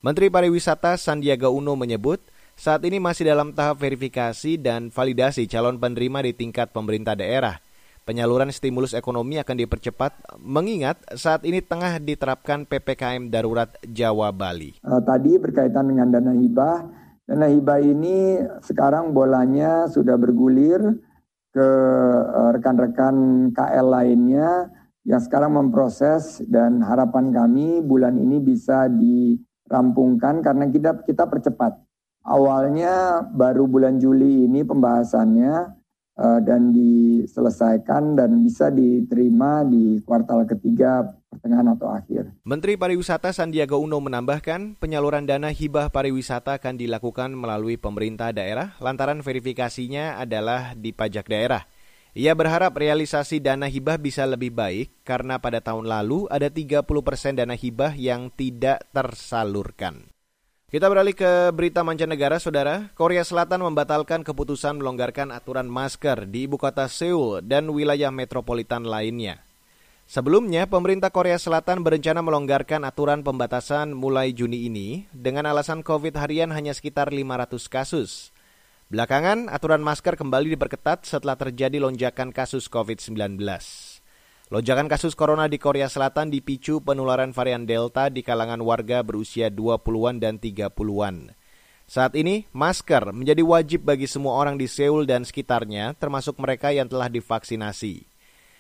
Menteri 0.05 0.29
Pariwisata 0.29 1.01
Sandiaga 1.01 1.49
Uno 1.49 1.73
menyebut, 1.73 2.21
saat 2.53 2.85
ini 2.85 3.01
masih 3.01 3.25
dalam 3.25 3.49
tahap 3.57 3.81
verifikasi 3.81 4.53
dan 4.61 4.93
validasi 4.93 5.49
calon 5.49 5.81
penerima 5.81 6.21
di 6.29 6.37
tingkat 6.37 6.69
pemerintah 6.69 7.17
daerah. 7.17 7.57
Penyaluran 8.05 8.53
stimulus 8.53 8.93
ekonomi 8.93 9.41
akan 9.41 9.65
dipercepat 9.65 10.37
mengingat 10.37 11.01
saat 11.17 11.41
ini 11.41 11.57
tengah 11.57 11.97
diterapkan 11.97 12.69
PPKM 12.69 13.33
darurat 13.33 13.73
Jawa 13.81 14.29
Bali. 14.29 14.77
Uh, 14.85 15.01
tadi 15.01 15.41
berkaitan 15.41 15.89
dengan 15.89 16.13
dana 16.13 16.37
hibah, 16.37 16.85
dana 17.25 17.49
hibah 17.49 17.81
ini 17.81 18.45
sekarang 18.61 19.09
bolanya 19.09 19.89
sudah 19.89 20.21
bergulir 20.21 21.01
ke 21.49 21.69
uh, 22.29 22.53
rekan-rekan 22.53 23.49
KL 23.57 23.89
lainnya 23.89 24.69
yang 25.01 25.17
sekarang 25.17 25.57
memproses 25.57 26.45
dan 26.45 26.85
harapan 26.85 27.33
kami 27.33 27.81
bulan 27.81 28.21
ini 28.21 28.37
bisa 28.37 28.85
di 28.85 29.41
rampungkan 29.69 30.41
karena 30.45 30.69
kita 30.69 31.05
kita 31.05 31.25
percepat. 31.29 31.77
Awalnya 32.25 33.21
baru 33.29 33.69
bulan 33.69 34.01
Juli 34.01 34.49
ini 34.49 34.65
pembahasannya 34.65 35.53
uh, 36.17 36.39
dan 36.41 36.73
diselesaikan 36.73 38.17
dan 38.17 38.41
bisa 38.41 38.73
diterima 38.73 39.61
di 39.61 40.01
kuartal 40.01 40.49
ketiga 40.49 41.05
pertengahan 41.29 41.75
atau 41.75 41.91
akhir. 41.91 42.31
Menteri 42.47 42.79
Pariwisata 42.79 43.29
Sandiaga 43.29 43.77
Uno 43.77 44.01
menambahkan 44.01 44.79
penyaluran 44.79 45.27
dana 45.27 45.51
hibah 45.51 45.91
pariwisata 45.93 46.57
akan 46.57 46.79
dilakukan 46.79 47.35
melalui 47.35 47.77
pemerintah 47.77 48.31
daerah 48.31 48.73
lantaran 48.81 49.21
verifikasinya 49.21 50.17
adalah 50.17 50.73
di 50.73 50.95
pajak 50.95 51.27
daerah. 51.29 51.67
Ia 52.15 52.31
berharap 52.31 52.79
realisasi 52.79 53.43
dana 53.43 53.67
hibah 53.67 53.99
bisa 53.99 54.23
lebih 54.23 54.55
baik 54.55 55.03
karena 55.03 55.35
pada 55.35 55.59
tahun 55.59 55.83
lalu 55.83 56.31
ada 56.31 56.47
30 56.47 56.87
persen 57.03 57.35
dana 57.35 57.59
hibah 57.59 57.91
yang 57.91 58.31
tidak 58.31 58.87
tersalurkan. 58.95 60.07
Kita 60.71 60.87
beralih 60.87 61.11
ke 61.11 61.51
berita 61.51 61.83
mancanegara, 61.83 62.39
Saudara. 62.39 62.87
Korea 62.95 63.27
Selatan 63.27 63.67
membatalkan 63.67 64.23
keputusan 64.23 64.79
melonggarkan 64.79 65.27
aturan 65.35 65.67
masker 65.67 66.23
di 66.31 66.47
ibu 66.47 66.55
kota 66.55 66.87
Seoul 66.87 67.43
dan 67.43 67.67
wilayah 67.67 68.15
metropolitan 68.15 68.87
lainnya. 68.87 69.43
Sebelumnya, 70.07 70.71
pemerintah 70.71 71.11
Korea 71.11 71.35
Selatan 71.35 71.83
berencana 71.83 72.23
melonggarkan 72.23 72.87
aturan 72.87 73.27
pembatasan 73.27 73.91
mulai 73.91 74.31
Juni 74.31 74.71
ini 74.71 75.03
dengan 75.11 75.51
alasan 75.51 75.83
COVID 75.83 76.15
harian 76.15 76.55
hanya 76.55 76.71
sekitar 76.71 77.11
500 77.11 77.67
kasus. 77.67 78.34
Belakangan, 78.85 79.49
aturan 79.49 79.81
masker 79.81 80.13
kembali 80.13 80.53
diperketat 80.53 81.09
setelah 81.09 81.33
terjadi 81.33 81.81
lonjakan 81.81 82.29
kasus 82.29 82.69
COVID-19. 82.69 83.41
Lonjakan 84.53 84.85
kasus 84.85 85.17
corona 85.17 85.49
di 85.49 85.57
Korea 85.57 85.89
Selatan 85.89 86.29
dipicu 86.29 86.77
penularan 86.85 87.33
varian 87.33 87.65
Delta 87.65 88.13
di 88.13 88.21
kalangan 88.21 88.61
warga 88.61 89.01
berusia 89.01 89.49
20-an 89.49 90.21
dan 90.21 90.37
30-an. 90.37 91.33
Saat 91.89 92.13
ini, 92.13 92.45
masker 92.53 93.09
menjadi 93.09 93.41
wajib 93.41 93.89
bagi 93.89 94.05
semua 94.05 94.37
orang 94.37 94.53
di 94.53 94.69
Seoul 94.69 95.09
dan 95.09 95.25
sekitarnya, 95.25 95.97
termasuk 95.97 96.37
mereka 96.37 96.69
yang 96.69 96.85
telah 96.85 97.09
divaksinasi. 97.09 98.05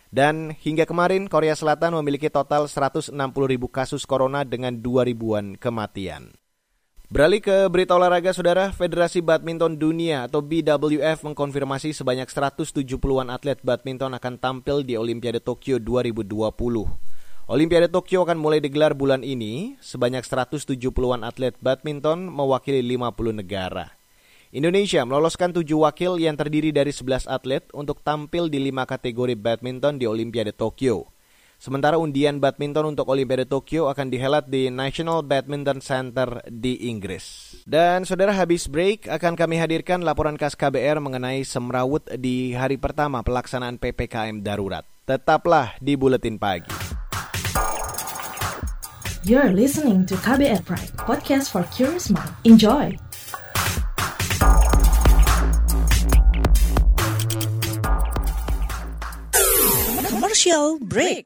Dan 0.09 0.57
hingga 0.57 0.89
kemarin, 0.89 1.29
Korea 1.29 1.53
Selatan 1.53 1.93
memiliki 2.01 2.33
total 2.33 2.65
160 2.65 3.13
ribu 3.45 3.69
kasus 3.69 4.09
corona 4.09 4.41
dengan 4.41 4.73
2 4.73 5.05
ribuan 5.05 5.53
kematian. 5.53 6.33
Beralih 7.15 7.39
ke 7.39 7.71
berita 7.71 7.95
olahraga, 7.95 8.35
Saudara, 8.35 8.75
Federasi 8.75 9.23
Badminton 9.23 9.79
Dunia 9.79 10.27
atau 10.27 10.43
BWF 10.43 11.23
mengkonfirmasi 11.23 11.95
sebanyak 11.95 12.27
170-an 12.27 13.31
atlet 13.31 13.55
badminton 13.63 14.19
akan 14.19 14.35
tampil 14.35 14.83
di 14.83 14.99
Olimpiade 14.99 15.39
Tokyo 15.39 15.79
2020. 15.79 16.27
Olimpiade 17.47 17.87
Tokyo 17.87 18.27
akan 18.27 18.35
mulai 18.35 18.59
digelar 18.59 18.91
bulan 18.99 19.23
ini, 19.23 19.79
sebanyak 19.79 20.27
170-an 20.27 21.23
atlet 21.23 21.55
badminton 21.63 22.27
mewakili 22.27 22.83
50 22.83 23.15
negara. 23.31 23.95
Indonesia 24.51 24.99
meloloskan 25.07 25.55
7 25.55 25.71
wakil 25.71 26.19
yang 26.19 26.35
terdiri 26.35 26.75
dari 26.75 26.91
11 26.91 27.31
atlet 27.31 27.63
untuk 27.71 28.03
tampil 28.03 28.51
di 28.51 28.59
5 28.59 28.91
kategori 28.91 29.39
badminton 29.39 29.95
di 29.95 30.03
Olimpiade 30.03 30.51
Tokyo. 30.51 31.14
Sementara 31.65 31.97
undian 31.97 32.37
badminton 32.37 32.93
untuk 32.93 33.09
Olimpiade 33.09 33.49
Tokyo 33.49 33.89
akan 33.89 34.13
dihelat 34.13 34.45
di 34.45 34.69
National 34.69 35.25
Badminton 35.25 35.81
Center 35.81 36.45
di 36.45 36.93
Inggris. 36.93 37.57
Dan 37.65 38.05
saudara 38.05 38.37
habis 38.37 38.69
break 38.69 39.09
akan 39.09 39.33
kami 39.33 39.57
hadirkan 39.57 40.05
laporan 40.05 40.37
khas 40.37 40.53
KBR 40.53 41.01
mengenai 41.01 41.41
semrawut 41.41 42.05
di 42.21 42.53
hari 42.53 42.77
pertama 42.77 43.25
pelaksanaan 43.25 43.81
PPKM 43.81 44.45
darurat. 44.45 44.85
Tetaplah 45.09 45.73
di 45.81 45.97
Buletin 45.97 46.37
Pagi. 46.37 46.69
You're 49.25 49.49
listening 49.49 50.05
to 50.05 50.13
KBR 50.21 50.61
Pride, 50.69 50.93
podcast 51.01 51.49
for 51.49 51.65
curious 51.73 52.13
mind. 52.13 52.29
Enjoy! 52.45 52.93
Commercial 60.13 60.77
break. 60.77 61.25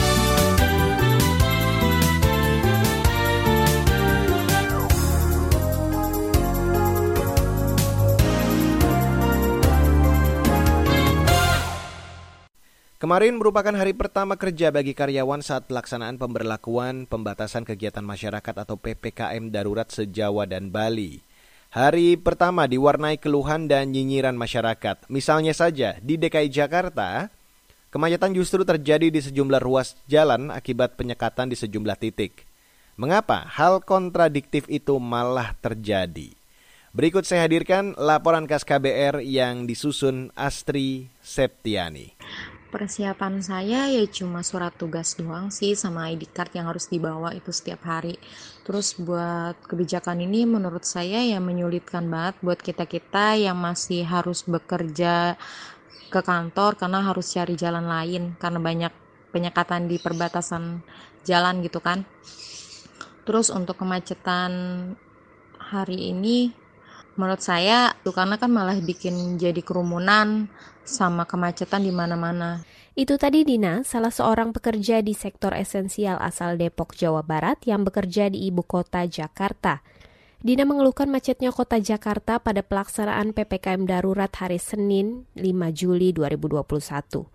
Kemarin 13.01 13.41
merupakan 13.41 13.73
hari 13.73 13.97
pertama 13.97 14.37
kerja 14.37 14.69
bagi 14.69 14.93
karyawan 14.93 15.41
saat 15.41 15.65
pelaksanaan 15.65 16.21
pemberlakuan 16.21 17.09
pembatasan 17.09 17.65
kegiatan 17.65 18.05
masyarakat 18.05 18.53
atau 18.53 18.77
PPKM 18.77 19.49
darurat 19.49 19.89
se-Jawa 19.89 20.45
dan 20.45 20.69
Bali. 20.69 21.17
Hari 21.73 22.13
pertama 22.21 22.69
diwarnai 22.69 23.17
keluhan 23.17 23.65
dan 23.65 23.89
nyinyiran 23.89 24.37
masyarakat. 24.37 25.09
Misalnya 25.09 25.57
saja, 25.57 25.97
di 25.97 26.13
DKI 26.13 26.53
Jakarta, 26.53 27.33
kemacetan 27.89 28.37
justru 28.37 28.61
terjadi 28.61 29.09
di 29.09 29.17
sejumlah 29.17 29.65
ruas 29.65 29.97
jalan 30.05 30.53
akibat 30.53 30.93
penyekatan 30.93 31.49
di 31.49 31.57
sejumlah 31.57 31.97
titik. 31.97 32.45
Mengapa 33.01 33.49
hal 33.49 33.81
kontradiktif 33.81 34.69
itu 34.69 35.01
malah 35.01 35.57
terjadi? 35.57 36.37
Berikut 36.93 37.25
saya 37.25 37.49
hadirkan 37.49 37.97
laporan 37.97 38.45
khas 38.45 38.61
KBR 38.61 39.25
yang 39.25 39.65
disusun 39.65 40.29
Astri 40.37 41.09
Septiani. 41.25 42.60
Persiapan 42.71 43.43
saya 43.43 43.91
ya 43.91 43.99
cuma 44.07 44.47
surat 44.47 44.71
tugas 44.71 45.19
doang 45.19 45.51
sih 45.51 45.75
sama 45.75 46.07
ID 46.07 46.31
card 46.31 46.55
yang 46.55 46.71
harus 46.71 46.87
dibawa 46.87 47.35
itu 47.35 47.51
setiap 47.51 47.83
hari. 47.83 48.15
Terus 48.63 48.95
buat 48.95 49.59
kebijakan 49.67 50.23
ini 50.23 50.47
menurut 50.47 50.87
saya 50.87 51.19
ya 51.19 51.43
menyulitkan 51.43 52.07
banget 52.07 52.39
buat 52.39 52.63
kita-kita 52.63 53.35
yang 53.35 53.59
masih 53.59 54.07
harus 54.07 54.47
bekerja 54.47 55.35
ke 56.07 56.21
kantor 56.23 56.79
karena 56.79 57.03
harus 57.03 57.35
cari 57.35 57.59
jalan 57.59 57.91
lain 57.91 58.39
karena 58.39 58.59
banyak 58.63 58.93
penyekatan 59.35 59.91
di 59.91 59.99
perbatasan 59.99 60.79
jalan 61.27 61.59
gitu 61.67 61.83
kan. 61.83 62.07
Terus 63.27 63.51
untuk 63.51 63.83
kemacetan 63.83 64.51
hari 65.59 66.15
ini 66.15 66.60
menurut 67.15 67.43
saya 67.43 67.95
tuh 68.03 68.15
karena 68.15 68.39
kan 68.39 68.51
malah 68.51 68.77
bikin 68.79 69.39
jadi 69.39 69.59
kerumunan 69.63 70.47
sama 70.83 71.27
kemacetan 71.27 71.83
di 71.83 71.93
mana-mana. 71.93 72.63
Itu 72.91 73.15
tadi 73.15 73.47
Dina, 73.47 73.87
salah 73.87 74.11
seorang 74.11 74.51
pekerja 74.51 74.99
di 74.99 75.15
sektor 75.15 75.55
esensial 75.55 76.19
asal 76.19 76.59
Depok, 76.59 76.91
Jawa 76.91 77.23
Barat 77.23 77.63
yang 77.63 77.87
bekerja 77.87 78.27
di 78.27 78.51
ibu 78.51 78.67
kota 78.67 79.07
Jakarta. 79.07 79.79
Dina 80.41 80.67
mengeluhkan 80.67 81.07
macetnya 81.07 81.53
kota 81.53 81.79
Jakarta 81.79 82.41
pada 82.41 82.65
pelaksanaan 82.65 83.31
PPKM 83.31 83.85
darurat 83.85 84.33
hari 84.35 84.57
Senin 84.57 85.29
5 85.37 85.45
Juli 85.71 86.11
2021. 86.11 87.29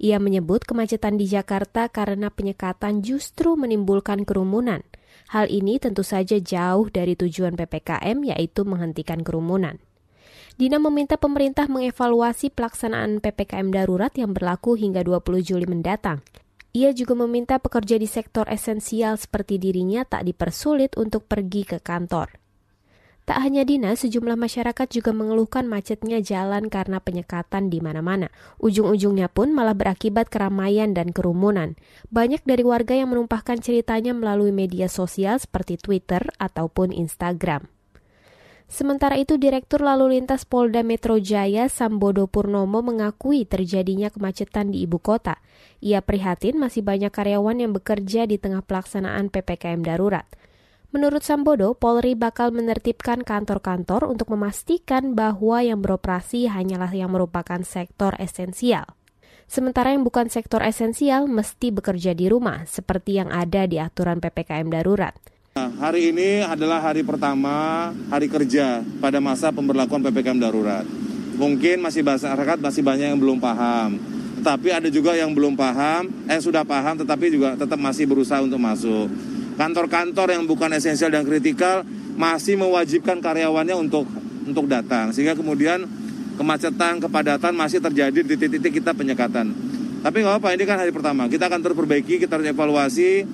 Ia 0.00 0.16
menyebut 0.16 0.64
kemacetan 0.64 1.20
di 1.20 1.28
Jakarta 1.28 1.92
karena 1.92 2.32
penyekatan 2.32 3.04
justru 3.04 3.58
menimbulkan 3.58 4.24
kerumunan. 4.24 4.80
Hal 5.26 5.50
ini 5.50 5.82
tentu 5.82 6.06
saja 6.06 6.38
jauh 6.38 6.86
dari 6.86 7.18
tujuan 7.18 7.58
PPKM 7.58 8.22
yaitu 8.30 8.62
menghentikan 8.62 9.26
kerumunan. 9.26 9.82
Dina 10.56 10.80
meminta 10.80 11.20
pemerintah 11.20 11.68
mengevaluasi 11.68 12.54
pelaksanaan 12.54 13.20
PPKM 13.20 13.68
darurat 13.74 14.14
yang 14.14 14.32
berlaku 14.32 14.78
hingga 14.78 15.04
20 15.04 15.44
Juli 15.44 15.66
mendatang. 15.68 16.24
Ia 16.72 16.94
juga 16.96 17.16
meminta 17.16 17.60
pekerja 17.60 18.00
di 18.00 18.08
sektor 18.08 18.48
esensial 18.48 19.20
seperti 19.20 19.60
dirinya 19.60 20.04
tak 20.08 20.24
dipersulit 20.24 20.96
untuk 20.96 21.28
pergi 21.28 21.64
ke 21.64 21.78
kantor. 21.80 22.45
Tak 23.26 23.42
hanya 23.42 23.66
Dina, 23.66 23.98
sejumlah 23.98 24.38
masyarakat 24.38 24.86
juga 24.86 25.10
mengeluhkan 25.10 25.66
macetnya 25.66 26.22
jalan 26.22 26.70
karena 26.70 27.02
penyekatan 27.02 27.74
di 27.74 27.82
mana-mana. 27.82 28.30
Ujung-ujungnya 28.62 29.26
pun 29.26 29.50
malah 29.50 29.74
berakibat 29.74 30.30
keramaian 30.30 30.94
dan 30.94 31.10
kerumunan. 31.10 31.74
Banyak 32.14 32.46
dari 32.46 32.62
warga 32.62 32.94
yang 32.94 33.10
menumpahkan 33.10 33.58
ceritanya 33.58 34.14
melalui 34.14 34.54
media 34.54 34.86
sosial 34.86 35.42
seperti 35.42 35.74
Twitter 35.74 36.22
ataupun 36.38 36.94
Instagram. 36.94 37.66
Sementara 38.70 39.18
itu, 39.18 39.34
Direktur 39.42 39.82
Lalu 39.82 40.18
Lintas 40.18 40.46
Polda 40.46 40.86
Metro 40.86 41.18
Jaya 41.18 41.66
Sambodo 41.66 42.30
Purnomo 42.30 42.78
mengakui 42.78 43.42
terjadinya 43.42 44.06
kemacetan 44.06 44.70
di 44.70 44.86
ibu 44.86 45.02
kota. 45.02 45.42
Ia 45.82 45.98
prihatin 45.98 46.62
masih 46.62 46.86
banyak 46.86 47.10
karyawan 47.10 47.58
yang 47.58 47.74
bekerja 47.74 48.30
di 48.30 48.38
tengah 48.38 48.62
pelaksanaan 48.62 49.34
PPKM 49.34 49.82
darurat. 49.82 50.30
Menurut 50.94 51.26
Sambodo, 51.26 51.74
Polri 51.74 52.14
bakal 52.14 52.54
menertibkan 52.54 53.26
kantor-kantor 53.26 54.06
untuk 54.06 54.30
memastikan 54.30 55.18
bahwa 55.18 55.58
yang 55.58 55.82
beroperasi 55.82 56.46
hanyalah 56.46 56.94
yang 56.94 57.10
merupakan 57.10 57.58
sektor 57.66 58.14
esensial. 58.22 58.86
Sementara 59.50 59.94
yang 59.94 60.06
bukan 60.06 60.30
sektor 60.30 60.62
esensial 60.62 61.26
mesti 61.26 61.74
bekerja 61.74 62.14
di 62.14 62.30
rumah, 62.30 62.66
seperti 62.70 63.18
yang 63.18 63.34
ada 63.34 63.66
di 63.66 63.82
aturan 63.82 64.22
PPKM 64.22 64.66
darurat. 64.70 65.14
Nah, 65.58 65.70
hari 65.82 66.14
ini 66.14 66.46
adalah 66.46 66.82
hari 66.82 67.02
pertama 67.02 67.90
hari 68.10 68.30
kerja 68.30 68.82
pada 69.02 69.18
masa 69.18 69.50
pemberlakuan 69.50 70.02
PPKM 70.06 70.38
darurat. 70.38 70.86
Mungkin 71.34 71.82
masih 71.82 72.06
masyarakat 72.06 72.58
masih 72.62 72.82
banyak 72.86 73.10
yang 73.10 73.18
belum 73.18 73.42
paham. 73.42 73.98
Tetapi 74.38 74.68
ada 74.70 74.88
juga 74.92 75.18
yang 75.18 75.34
belum 75.34 75.58
paham, 75.58 76.12
eh 76.30 76.38
sudah 76.38 76.62
paham 76.62 77.00
tetapi 77.02 77.32
juga 77.32 77.58
tetap 77.58 77.78
masih 77.80 78.06
berusaha 78.06 78.38
untuk 78.44 78.60
masuk. 78.60 79.08
Kantor-kantor 79.56 80.36
yang 80.36 80.44
bukan 80.44 80.72
esensial 80.76 81.08
dan 81.08 81.24
kritikal 81.24 81.82
masih 82.16 82.60
mewajibkan 82.60 83.20
karyawannya 83.24 83.76
untuk 83.76 84.04
untuk 84.46 84.68
datang 84.70 85.10
sehingga 85.10 85.34
kemudian 85.34 85.88
kemacetan, 86.36 87.00
kepadatan 87.00 87.52
masih 87.56 87.80
terjadi 87.80 88.20
di 88.22 88.36
titik-titik 88.36 88.84
kita 88.84 88.92
penyekatan. 88.92 89.50
Tapi 90.04 90.16
nggak 90.22 90.38
apa-apa, 90.38 90.54
ini 90.54 90.64
kan 90.68 90.76
hari 90.78 90.92
pertama. 90.92 91.26
Kita 91.26 91.48
akan 91.48 91.60
terus 91.64 91.74
perbaiki, 91.74 92.20
kita 92.20 92.38
harus 92.38 92.46
evaluasi, 92.52 93.26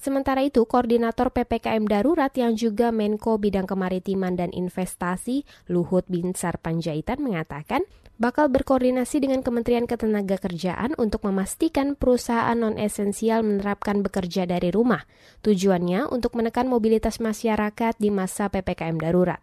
Sementara 0.00 0.40
itu, 0.40 0.64
Koordinator 0.64 1.28
PPKM 1.28 1.84
Darurat 1.84 2.32
yang 2.32 2.56
juga 2.56 2.88
Menko 2.88 3.36
Bidang 3.36 3.68
Kemaritiman 3.68 4.32
dan 4.32 4.48
Investasi, 4.48 5.44
Luhut 5.68 6.08
Binsar 6.08 6.56
Panjaitan 6.56 7.20
mengatakan, 7.20 7.84
bakal 8.20 8.52
berkoordinasi 8.52 9.24
dengan 9.24 9.40
Kementerian 9.40 9.88
Ketenagakerjaan 9.88 10.92
untuk 11.00 11.24
memastikan 11.24 11.96
perusahaan 11.96 12.52
non-esensial 12.52 13.40
menerapkan 13.40 14.04
bekerja 14.04 14.44
dari 14.44 14.68
rumah. 14.68 15.08
Tujuannya 15.40 16.12
untuk 16.12 16.36
menekan 16.36 16.68
mobilitas 16.68 17.16
masyarakat 17.16 17.96
di 17.96 18.12
masa 18.12 18.52
PPKM 18.52 19.00
darurat. 19.00 19.40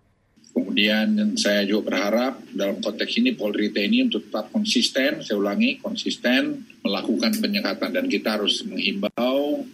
Kemudian 0.54 1.38
saya 1.38 1.66
juga 1.66 1.90
berharap 1.94 2.38
dalam 2.54 2.78
konteks 2.78 3.18
ini 3.18 3.34
Polri 3.34 3.74
TNI 3.74 4.13
untuk 4.13 4.30
tetap 4.30 4.54
konsisten, 4.54 5.26
saya 5.26 5.38
ulangi, 5.38 5.82
konsisten 5.82 6.62
melakukan 6.86 7.34
penyekatan 7.42 7.94
dan 7.94 8.06
kita 8.06 8.38
harus 8.38 8.62
menghimbau 8.66 9.66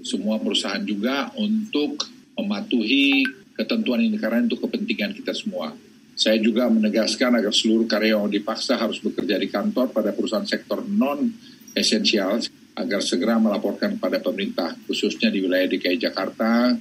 semua 0.00 0.40
perusahaan 0.40 0.80
juga 0.84 1.32
untuk 1.36 2.04
mematuhi 2.36 3.24
ketentuan 3.56 4.04
ini 4.04 4.16
karena 4.20 4.44
untuk 4.44 4.64
kepentingan 4.68 5.16
kita 5.16 5.32
semua. 5.32 5.72
Saya 6.16 6.40
juga 6.40 6.72
menegaskan 6.72 7.36
agar 7.36 7.52
seluruh 7.52 7.84
karyawan 7.84 8.32
dipaksa 8.32 8.80
harus 8.80 9.04
bekerja 9.04 9.36
di 9.36 9.52
kantor 9.52 9.92
pada 9.92 10.16
perusahaan 10.16 10.48
sektor 10.48 10.80
non 10.80 11.28
esensial 11.76 12.40
agar 12.72 13.04
segera 13.04 13.36
melaporkan 13.36 14.00
pada 14.00 14.16
pemerintah, 14.16 14.72
khususnya 14.88 15.28
di 15.28 15.44
wilayah 15.44 15.68
DKI 15.68 16.08
Jakarta 16.08 16.72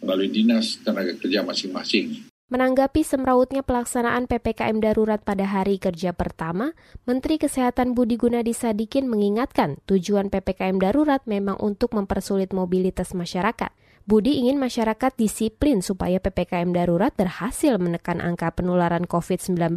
melalui 0.00 0.32
dinas 0.32 0.80
tenaga 0.80 1.12
kerja 1.20 1.44
masing-masing. 1.44 2.24
Menanggapi 2.50 3.06
semrautnya 3.06 3.62
pelaksanaan 3.62 4.26
PPKM 4.26 4.82
darurat 4.82 5.22
pada 5.22 5.46
hari 5.46 5.78
kerja 5.78 6.10
pertama, 6.10 6.74
Menteri 7.06 7.38
Kesehatan 7.38 7.94
Budi 7.94 8.18
Gunadi 8.18 8.50
Sadikin 8.50 9.06
mengingatkan 9.06 9.78
tujuan 9.86 10.34
PPKM 10.34 10.82
darurat 10.82 11.22
memang 11.30 11.54
untuk 11.62 11.94
mempersulit 11.94 12.50
mobilitas 12.50 13.14
masyarakat. 13.14 13.70
Budi 14.08 14.40
ingin 14.40 14.56
masyarakat 14.56 15.12
disiplin 15.16 15.84
supaya 15.84 16.18
PPKM 16.18 16.72
darurat 16.72 17.12
berhasil 17.12 17.76
menekan 17.76 18.18
angka 18.24 18.48
penularan 18.52 19.04
COVID-19. 19.04 19.76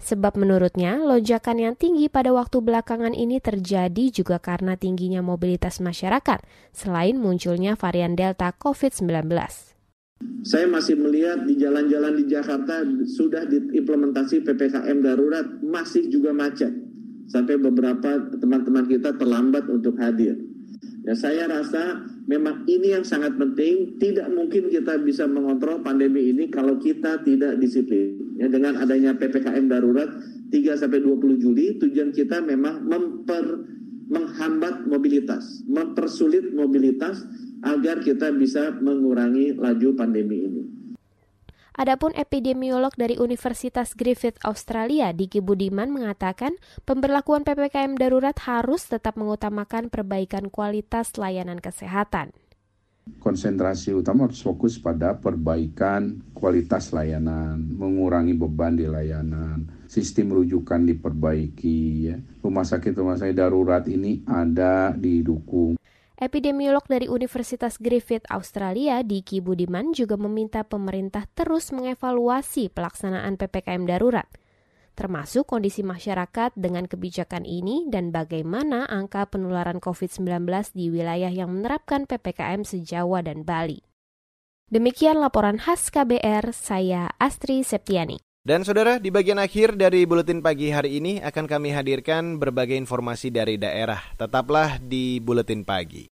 Sebab 0.00 0.36
menurutnya, 0.36 1.00
lonjakan 1.00 1.60
yang 1.60 1.74
tinggi 1.76 2.08
pada 2.08 2.32
waktu 2.32 2.60
belakangan 2.60 3.12
ini 3.12 3.40
terjadi 3.40 4.12
juga 4.12 4.40
karena 4.40 4.76
tingginya 4.76 5.20
mobilitas 5.20 5.80
masyarakat, 5.80 6.40
selain 6.72 7.16
munculnya 7.20 7.76
varian 7.76 8.16
Delta 8.16 8.52
COVID-19. 8.56 9.28
Saya 10.44 10.68
masih 10.68 11.00
melihat 11.00 11.48
di 11.48 11.56
jalan-jalan 11.56 12.12
di 12.20 12.24
Jakarta 12.28 12.84
sudah 13.08 13.48
diimplementasi 13.48 14.44
PPKM 14.44 15.00
darurat 15.00 15.48
masih 15.64 16.12
juga 16.12 16.36
macet. 16.36 16.72
Sampai 17.28 17.56
beberapa 17.56 18.20
teman-teman 18.36 18.84
kita 18.84 19.16
terlambat 19.16 19.64
untuk 19.72 19.96
hadir. 19.96 20.49
Ya, 21.00 21.16
saya 21.16 21.48
rasa 21.48 22.04
memang 22.28 22.68
ini 22.68 22.92
yang 22.92 23.04
sangat 23.04 23.36
penting. 23.40 23.96
Tidak 23.96 24.28
mungkin 24.28 24.68
kita 24.68 25.00
bisa 25.00 25.24
mengontrol 25.24 25.80
pandemi 25.80 26.28
ini 26.28 26.52
kalau 26.52 26.76
kita 26.76 27.24
tidak 27.24 27.56
disiplin. 27.56 28.36
Ya, 28.36 28.52
dengan 28.52 28.76
adanya 28.76 29.16
PPKM 29.16 29.68
darurat 29.68 30.08
3 30.52 30.76
sampai 30.76 31.00
20 31.00 31.40
Juli, 31.40 31.80
tujuan 31.80 32.12
kita 32.12 32.44
memang 32.44 32.84
memper 32.84 33.64
menghambat 34.10 34.90
mobilitas, 34.90 35.62
mempersulit 35.70 36.50
mobilitas 36.50 37.22
agar 37.62 38.02
kita 38.02 38.34
bisa 38.34 38.74
mengurangi 38.82 39.54
laju 39.54 39.94
pandemi 39.94 40.50
ini. 40.50 40.69
Adapun 41.78 42.10
epidemiolog 42.18 42.90
dari 42.98 43.14
Universitas 43.14 43.94
Griffith 43.94 44.42
Australia, 44.42 45.14
Diki 45.14 45.38
Budiman 45.38 45.94
mengatakan 45.94 46.58
pemberlakuan 46.82 47.46
PPKM 47.46 47.94
darurat 47.94 48.34
harus 48.42 48.90
tetap 48.90 49.14
mengutamakan 49.14 49.86
perbaikan 49.86 50.50
kualitas 50.50 51.14
layanan 51.14 51.62
kesehatan. 51.62 52.34
Konsentrasi 53.22 53.90
utama 53.94 54.26
harus 54.26 54.42
fokus 54.42 54.78
pada 54.78 55.18
perbaikan 55.18 56.22
kualitas 56.34 56.94
layanan, 56.94 57.58
mengurangi 57.58 58.34
beban 58.38 58.78
di 58.78 58.86
layanan, 58.86 59.66
sistem 59.90 60.34
rujukan 60.34 60.86
diperbaiki, 60.86 61.80
ya. 62.06 62.16
rumah 62.42 62.62
sakit-rumah 62.62 63.18
sakit 63.18 63.34
darurat 63.34 63.82
ini 63.90 64.22
ada 64.26 64.94
didukung. 64.94 65.74
Epidemiolog 66.20 66.84
dari 66.84 67.08
Universitas 67.08 67.80
Griffith 67.80 68.28
Australia, 68.28 69.00
Diki 69.00 69.40
Budiman 69.40 69.96
juga 69.96 70.20
meminta 70.20 70.60
pemerintah 70.68 71.24
terus 71.32 71.72
mengevaluasi 71.72 72.68
pelaksanaan 72.68 73.40
PPKM 73.40 73.88
darurat, 73.88 74.28
termasuk 74.92 75.48
kondisi 75.48 75.80
masyarakat 75.80 76.52
dengan 76.60 76.84
kebijakan 76.84 77.48
ini 77.48 77.88
dan 77.88 78.12
bagaimana 78.12 78.84
angka 78.84 79.32
penularan 79.32 79.80
COVID-19 79.80 80.44
di 80.76 80.92
wilayah 80.92 81.32
yang 81.32 81.56
menerapkan 81.56 82.04
PPKM 82.04 82.68
sejawa 82.68 83.24
dan 83.24 83.40
Bali. 83.48 83.80
Demikian 84.68 85.24
laporan 85.24 85.56
khas 85.56 85.88
KBR, 85.88 86.52
saya 86.52 87.08
Astri 87.16 87.64
Septiani. 87.64 88.29
Dan 88.40 88.64
saudara, 88.64 88.96
di 88.96 89.12
bagian 89.12 89.36
akhir 89.36 89.76
dari 89.76 90.08
Buletin 90.08 90.40
Pagi 90.40 90.72
hari 90.72 90.96
ini 90.96 91.20
akan 91.20 91.44
kami 91.44 91.76
hadirkan 91.76 92.40
berbagai 92.40 92.72
informasi 92.72 93.28
dari 93.28 93.60
daerah. 93.60 94.00
Tetaplah 94.16 94.80
di 94.80 95.20
Buletin 95.20 95.60
Pagi. 95.60 96.08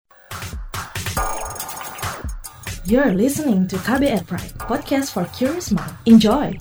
You're 2.83 3.15
listening 3.15 3.63
to 3.71 3.79
KBR 3.79 4.27
Pride, 4.27 4.59
podcast 4.59 5.15
for 5.15 5.23
curious 5.31 5.71
mind. 5.71 5.95
Enjoy! 6.03 6.51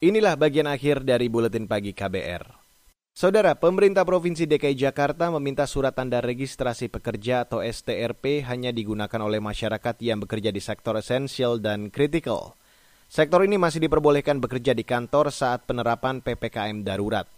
Inilah 0.00 0.32
bagian 0.32 0.64
akhir 0.64 1.04
dari 1.04 1.28
Buletin 1.28 1.68
Pagi 1.68 1.92
KBR. 1.92 2.48
Saudara, 3.12 3.52
pemerintah 3.52 4.00
Provinsi 4.00 4.48
DKI 4.48 4.72
Jakarta 4.72 5.28
meminta 5.28 5.68
surat 5.68 5.92
tanda 5.92 6.24
registrasi 6.24 6.88
pekerja 6.88 7.44
atau 7.44 7.60
STRP 7.60 8.40
hanya 8.48 8.72
digunakan 8.72 9.20
oleh 9.20 9.44
masyarakat 9.44 10.00
yang 10.00 10.24
bekerja 10.24 10.56
di 10.56 10.62
sektor 10.64 10.96
esensial 10.96 11.60
dan 11.60 11.92
kritikal. 11.92 12.56
Sektor 13.12 13.44
ini 13.44 13.60
masih 13.60 13.84
diperbolehkan 13.84 14.40
bekerja 14.40 14.72
di 14.72 14.88
kantor 14.88 15.28
saat 15.28 15.68
penerapan 15.68 16.24
PPKM 16.24 16.80
darurat. 16.80 17.28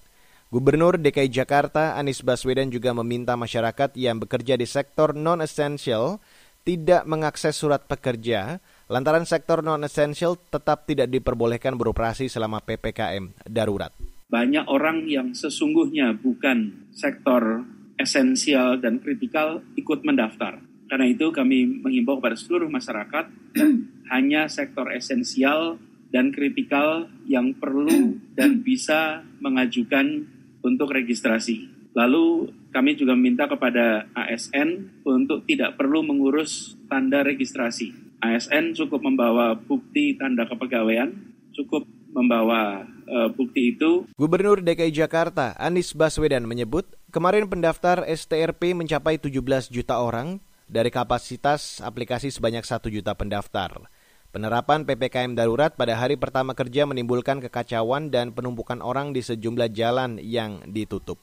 Gubernur 0.54 1.02
DKI 1.02 1.34
Jakarta 1.34 1.98
Anies 1.98 2.22
Baswedan 2.22 2.70
juga 2.70 2.94
meminta 2.94 3.34
masyarakat 3.34 3.98
yang 3.98 4.22
bekerja 4.22 4.54
di 4.54 4.70
sektor 4.70 5.18
non-esensial 5.18 6.22
tidak 6.62 7.10
mengakses 7.10 7.58
surat 7.58 7.90
pekerja 7.90 8.62
lantaran 8.92 9.24
sektor 9.24 9.64
non-esensial 9.64 10.36
tetap 10.52 10.84
tidak 10.84 11.08
diperbolehkan 11.08 11.80
beroperasi 11.80 12.28
selama 12.28 12.60
PPKM 12.60 13.48
darurat. 13.48 13.88
Banyak 14.28 14.68
orang 14.68 15.08
yang 15.08 15.32
sesungguhnya 15.32 16.12
bukan 16.20 16.92
sektor 16.92 17.64
esensial 17.96 18.76
dan 18.84 19.00
kritikal 19.00 19.64
ikut 19.80 20.04
mendaftar. 20.04 20.60
Karena 20.92 21.08
itu 21.08 21.32
kami 21.32 21.80
mengimbau 21.80 22.20
kepada 22.20 22.36
seluruh 22.36 22.68
masyarakat 22.68 23.32
hanya 24.12 24.44
sektor 24.52 24.92
esensial 24.92 25.80
dan 26.12 26.28
kritikal 26.28 27.08
yang 27.24 27.56
perlu 27.56 27.88
dan 28.38 28.60
bisa 28.60 29.24
mengajukan 29.40 30.28
untuk 30.60 30.92
registrasi. 30.92 31.68
Lalu 31.96 32.48
kami 32.72 32.96
juga 32.96 33.12
meminta 33.12 33.44
kepada 33.48 34.08
ASN 34.16 35.00
untuk 35.04 35.44
tidak 35.44 35.76
perlu 35.76 36.00
mengurus 36.00 36.76
tanda 36.88 37.20
registrasi. 37.20 38.01
ASN 38.22 38.78
cukup 38.78 39.02
membawa 39.02 39.58
bukti 39.58 40.14
tanda 40.14 40.46
kepegawaian, 40.46 41.10
cukup 41.58 41.82
membawa 42.14 42.86
uh, 43.10 43.28
bukti 43.34 43.74
itu. 43.74 44.06
Gubernur 44.14 44.62
DKI 44.62 44.94
Jakarta 44.94 45.58
Anies 45.58 45.90
Baswedan 45.96 46.46
menyebut 46.46 46.86
kemarin 47.10 47.50
pendaftar 47.50 48.06
STRP 48.06 48.78
mencapai 48.78 49.18
17 49.18 49.72
juta 49.74 49.98
orang 49.98 50.38
dari 50.70 50.94
kapasitas 50.94 51.82
aplikasi 51.82 52.30
sebanyak 52.30 52.62
1 52.62 52.78
juta 52.94 53.12
pendaftar. 53.18 53.90
Penerapan 54.32 54.88
PPKM 54.88 55.36
darurat 55.36 55.76
pada 55.76 55.92
hari 55.92 56.16
pertama 56.16 56.56
kerja 56.56 56.88
menimbulkan 56.88 57.44
kekacauan 57.44 58.08
dan 58.08 58.32
penumpukan 58.32 58.80
orang 58.80 59.12
di 59.12 59.20
sejumlah 59.20 59.68
jalan 59.76 60.16
yang 60.16 60.64
ditutup. 60.72 61.20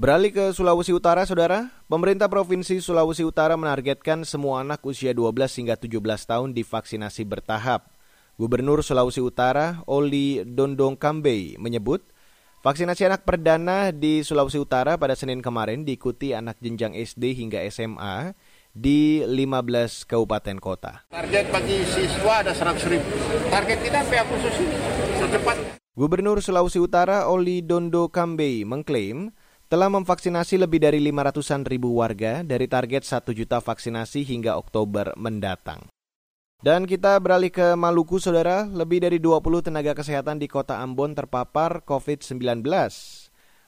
Beralih 0.00 0.32
ke 0.32 0.56
Sulawesi 0.56 0.96
Utara, 0.96 1.28
Saudara. 1.28 1.68
Pemerintah 1.84 2.24
Provinsi 2.24 2.80
Sulawesi 2.80 3.20
Utara 3.20 3.52
menargetkan 3.60 4.24
semua 4.24 4.64
anak 4.64 4.80
usia 4.80 5.12
12 5.12 5.60
hingga 5.60 5.76
17 5.76 6.00
tahun 6.24 6.56
divaksinasi 6.56 7.28
bertahap. 7.28 7.84
Gubernur 8.40 8.80
Sulawesi 8.80 9.20
Utara, 9.20 9.84
Oli 9.84 10.40
Dondong 10.48 10.96
Kambei, 10.96 11.60
menyebut 11.60 12.00
vaksinasi 12.64 13.12
anak 13.12 13.28
perdana 13.28 13.92
di 13.92 14.24
Sulawesi 14.24 14.56
Utara 14.56 14.96
pada 14.96 15.12
Senin 15.12 15.44
kemarin 15.44 15.84
diikuti 15.84 16.32
anak 16.32 16.56
jenjang 16.64 16.96
SD 16.96 17.36
hingga 17.36 17.60
SMA 17.68 18.32
di 18.72 19.20
15 19.28 20.08
kabupaten 20.08 20.56
kota. 20.64 21.04
Target 21.12 21.52
bagi 21.52 21.84
siswa 21.84 22.40
ada 22.40 22.56
100 22.56 22.88
ribu. 22.88 23.10
Target 23.52 23.78
kita 23.84 24.00
PA 24.08 24.24
khusus 24.24 24.54
ini 24.64 24.80
secepat. 25.20 25.76
Gubernur 25.92 26.40
Sulawesi 26.40 26.80
Utara 26.80 27.28
Oli 27.28 27.60
Dondo 27.60 28.08
Kambei 28.08 28.64
mengklaim 28.64 29.28
telah 29.70 29.86
memvaksinasi 29.86 30.58
lebih 30.58 30.82
dari 30.82 30.98
500-an 30.98 31.62
ribu 31.62 31.94
warga 32.02 32.42
dari 32.42 32.66
target 32.66 33.06
1 33.06 33.22
juta 33.30 33.62
vaksinasi 33.62 34.26
hingga 34.26 34.58
Oktober 34.58 35.14
mendatang. 35.14 35.86
Dan 36.58 36.90
kita 36.90 37.16
beralih 37.22 37.54
ke 37.54 37.78
Maluku, 37.78 38.18
Saudara. 38.18 38.66
Lebih 38.66 39.06
dari 39.06 39.22
20 39.22 39.40
tenaga 39.64 39.94
kesehatan 39.94 40.42
di 40.42 40.50
kota 40.50 40.82
Ambon 40.82 41.14
terpapar 41.14 41.86
COVID-19. 41.86 42.66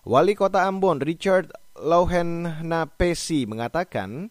Wali 0.03 0.35
kota 0.35 0.67
Ambon, 0.67 0.99
Richard 0.99 1.55
Lauhenapesi, 1.79 3.47
mengatakan 3.47 4.29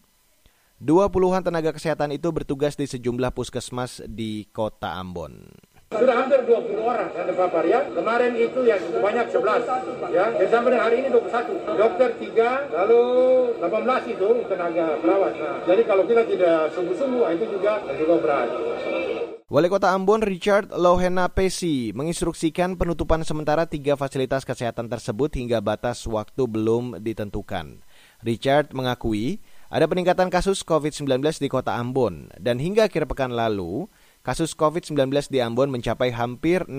20-an 0.83 1.41
tenaga 1.41 1.71
kesehatan 1.71 2.11
itu 2.11 2.29
bertugas 2.35 2.75
di 2.75 2.85
sejumlah 2.85 3.31
puskesmas 3.31 4.03
di 4.05 4.43
kota 4.51 4.99
Ambon. 4.99 5.47
Sudah 5.91 6.23
hampir 6.23 6.39
20 6.47 6.87
orang 6.87 7.11
yang 7.11 7.27
terpapar 7.27 7.67
ya. 7.67 7.83
Kemarin 7.91 8.31
itu 8.39 8.63
yang 8.63 8.79
banyak 8.79 9.27
11 9.27 9.67
ya. 10.15 10.31
Dan 10.39 10.47
sampai 10.47 10.79
hari 10.79 10.95
ini 11.03 11.11
21. 11.11 11.51
Dokter 11.67 12.09
3, 12.15 12.71
lalu 12.71 13.03
18 13.59 14.15
itu 14.15 14.29
tenaga 14.47 14.95
perawat. 15.03 15.33
Nah, 15.35 15.59
jadi 15.67 15.81
kalau 15.83 16.07
kita 16.07 16.23
tidak 16.31 16.71
sungguh-sungguh 16.71 17.27
itu 17.35 17.45
juga 17.59 17.83
juga 17.99 18.15
berat. 18.23 18.49
Wali 19.51 19.67
Kota 19.67 19.91
Ambon 19.91 20.23
Richard 20.23 20.71
Lohena 20.71 21.27
Pesi 21.27 21.91
menginstruksikan 21.91 22.79
penutupan 22.79 23.27
sementara 23.27 23.67
tiga 23.67 23.99
fasilitas 23.99 24.47
kesehatan 24.47 24.87
tersebut 24.87 25.35
hingga 25.35 25.59
batas 25.59 26.07
waktu 26.07 26.47
belum 26.47 27.03
ditentukan. 27.03 27.83
Richard 28.23 28.71
mengakui 28.71 29.43
ada 29.67 29.91
peningkatan 29.91 30.31
kasus 30.31 30.63
COVID-19 30.63 31.19
di 31.43 31.51
Kota 31.51 31.75
Ambon 31.75 32.31
dan 32.39 32.63
hingga 32.63 32.87
akhir 32.87 33.11
pekan 33.11 33.35
lalu 33.35 33.91
Kasus 34.21 34.53
COVID-19 34.53 35.33
di 35.33 35.41
Ambon 35.41 35.73
mencapai 35.73 36.13
hampir 36.13 36.61
6.000 36.69 36.77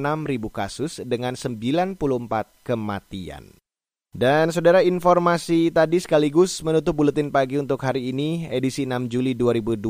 kasus 0.54 1.02
dengan 1.02 1.34
94 1.34 1.98
kematian. 2.62 3.58
Dan 4.14 4.54
saudara 4.54 4.78
informasi 4.86 5.74
tadi 5.74 5.98
sekaligus 5.98 6.62
menutup 6.62 6.94
buletin 6.94 7.34
pagi 7.34 7.58
untuk 7.58 7.82
hari 7.82 8.14
ini 8.14 8.46
edisi 8.46 8.86
6 8.86 9.10
Juli 9.10 9.34
2021. 9.34 9.82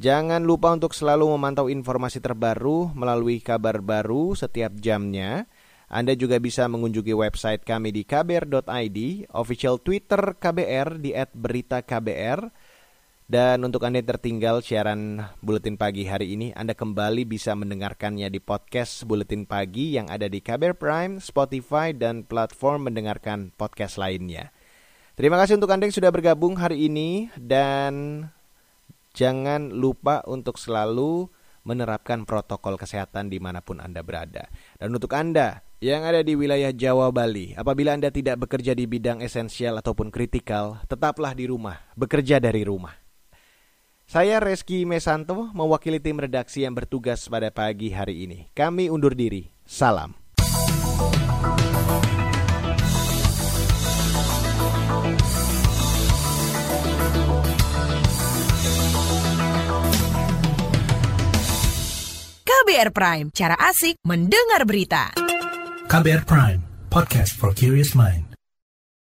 Jangan 0.00 0.40
lupa 0.40 0.72
untuk 0.72 0.96
selalu 0.96 1.36
memantau 1.36 1.68
informasi 1.68 2.24
terbaru 2.24 2.96
melalui 2.96 3.44
kabar 3.44 3.84
baru 3.84 4.32
setiap 4.32 4.72
jamnya. 4.80 5.44
Anda 5.92 6.16
juga 6.16 6.40
bisa 6.40 6.64
mengunjungi 6.64 7.12
website 7.12 7.60
kami 7.60 7.92
di 7.92 8.08
kbr.id, 8.08 8.98
official 9.36 9.76
Twitter 9.84 10.38
KBR 10.40 10.96
di 10.96 11.12
@beritaKBR, 11.12 12.40
dan 13.30 13.62
untuk 13.62 13.86
Anda 13.86 14.02
yang 14.02 14.10
tertinggal 14.10 14.58
siaran 14.58 15.22
Buletin 15.38 15.78
Pagi 15.78 16.02
hari 16.02 16.34
ini, 16.34 16.50
Anda 16.50 16.74
kembali 16.74 17.22
bisa 17.30 17.54
mendengarkannya 17.54 18.26
di 18.26 18.42
podcast 18.42 19.06
Buletin 19.06 19.46
Pagi 19.46 19.94
yang 19.94 20.10
ada 20.10 20.26
di 20.26 20.42
KBR 20.42 20.74
Prime, 20.74 21.22
Spotify, 21.22 21.94
dan 21.94 22.26
platform 22.26 22.90
mendengarkan 22.90 23.54
podcast 23.54 24.02
lainnya. 24.02 24.50
Terima 25.14 25.38
kasih 25.38 25.62
untuk 25.62 25.70
Anda 25.70 25.86
yang 25.86 25.94
sudah 25.94 26.10
bergabung 26.10 26.58
hari 26.58 26.90
ini 26.90 27.30
dan 27.38 28.26
jangan 29.14 29.78
lupa 29.78 30.26
untuk 30.26 30.58
selalu 30.58 31.30
menerapkan 31.62 32.26
protokol 32.26 32.74
kesehatan 32.74 33.30
di 33.30 33.38
mana 33.38 33.62
pun 33.62 33.78
Anda 33.78 34.02
berada. 34.02 34.50
Dan 34.74 34.90
untuk 34.90 35.14
Anda 35.14 35.62
yang 35.78 36.02
ada 36.02 36.20
di 36.20 36.34
wilayah 36.34 36.74
Jawa 36.74 37.14
Bali, 37.14 37.54
apabila 37.54 37.94
Anda 37.94 38.10
tidak 38.10 38.42
bekerja 38.42 38.74
di 38.74 38.90
bidang 38.90 39.22
esensial 39.22 39.78
ataupun 39.78 40.10
kritikal, 40.10 40.82
tetaplah 40.90 41.30
di 41.30 41.46
rumah, 41.46 41.78
bekerja 41.94 42.42
dari 42.42 42.66
rumah. 42.66 42.99
Saya 44.10 44.42
Reski 44.42 44.82
Mesanto 44.90 45.54
mewakili 45.54 46.02
tim 46.02 46.18
redaksi 46.18 46.66
yang 46.66 46.74
bertugas 46.74 47.30
pada 47.30 47.54
pagi 47.54 47.94
hari 47.94 48.26
ini. 48.26 48.50
Kami 48.58 48.90
undur 48.90 49.14
diri. 49.14 49.46
Salam. 49.62 50.18
KBR 62.42 62.90
Prime, 62.90 63.30
cara 63.30 63.54
asik 63.62 63.94
mendengar 64.02 64.66
berita. 64.66 65.14
KBR 65.86 66.26
Prime, 66.26 66.58
podcast 66.90 67.38
for 67.38 67.54
curious 67.54 67.94
mind. 67.94 68.29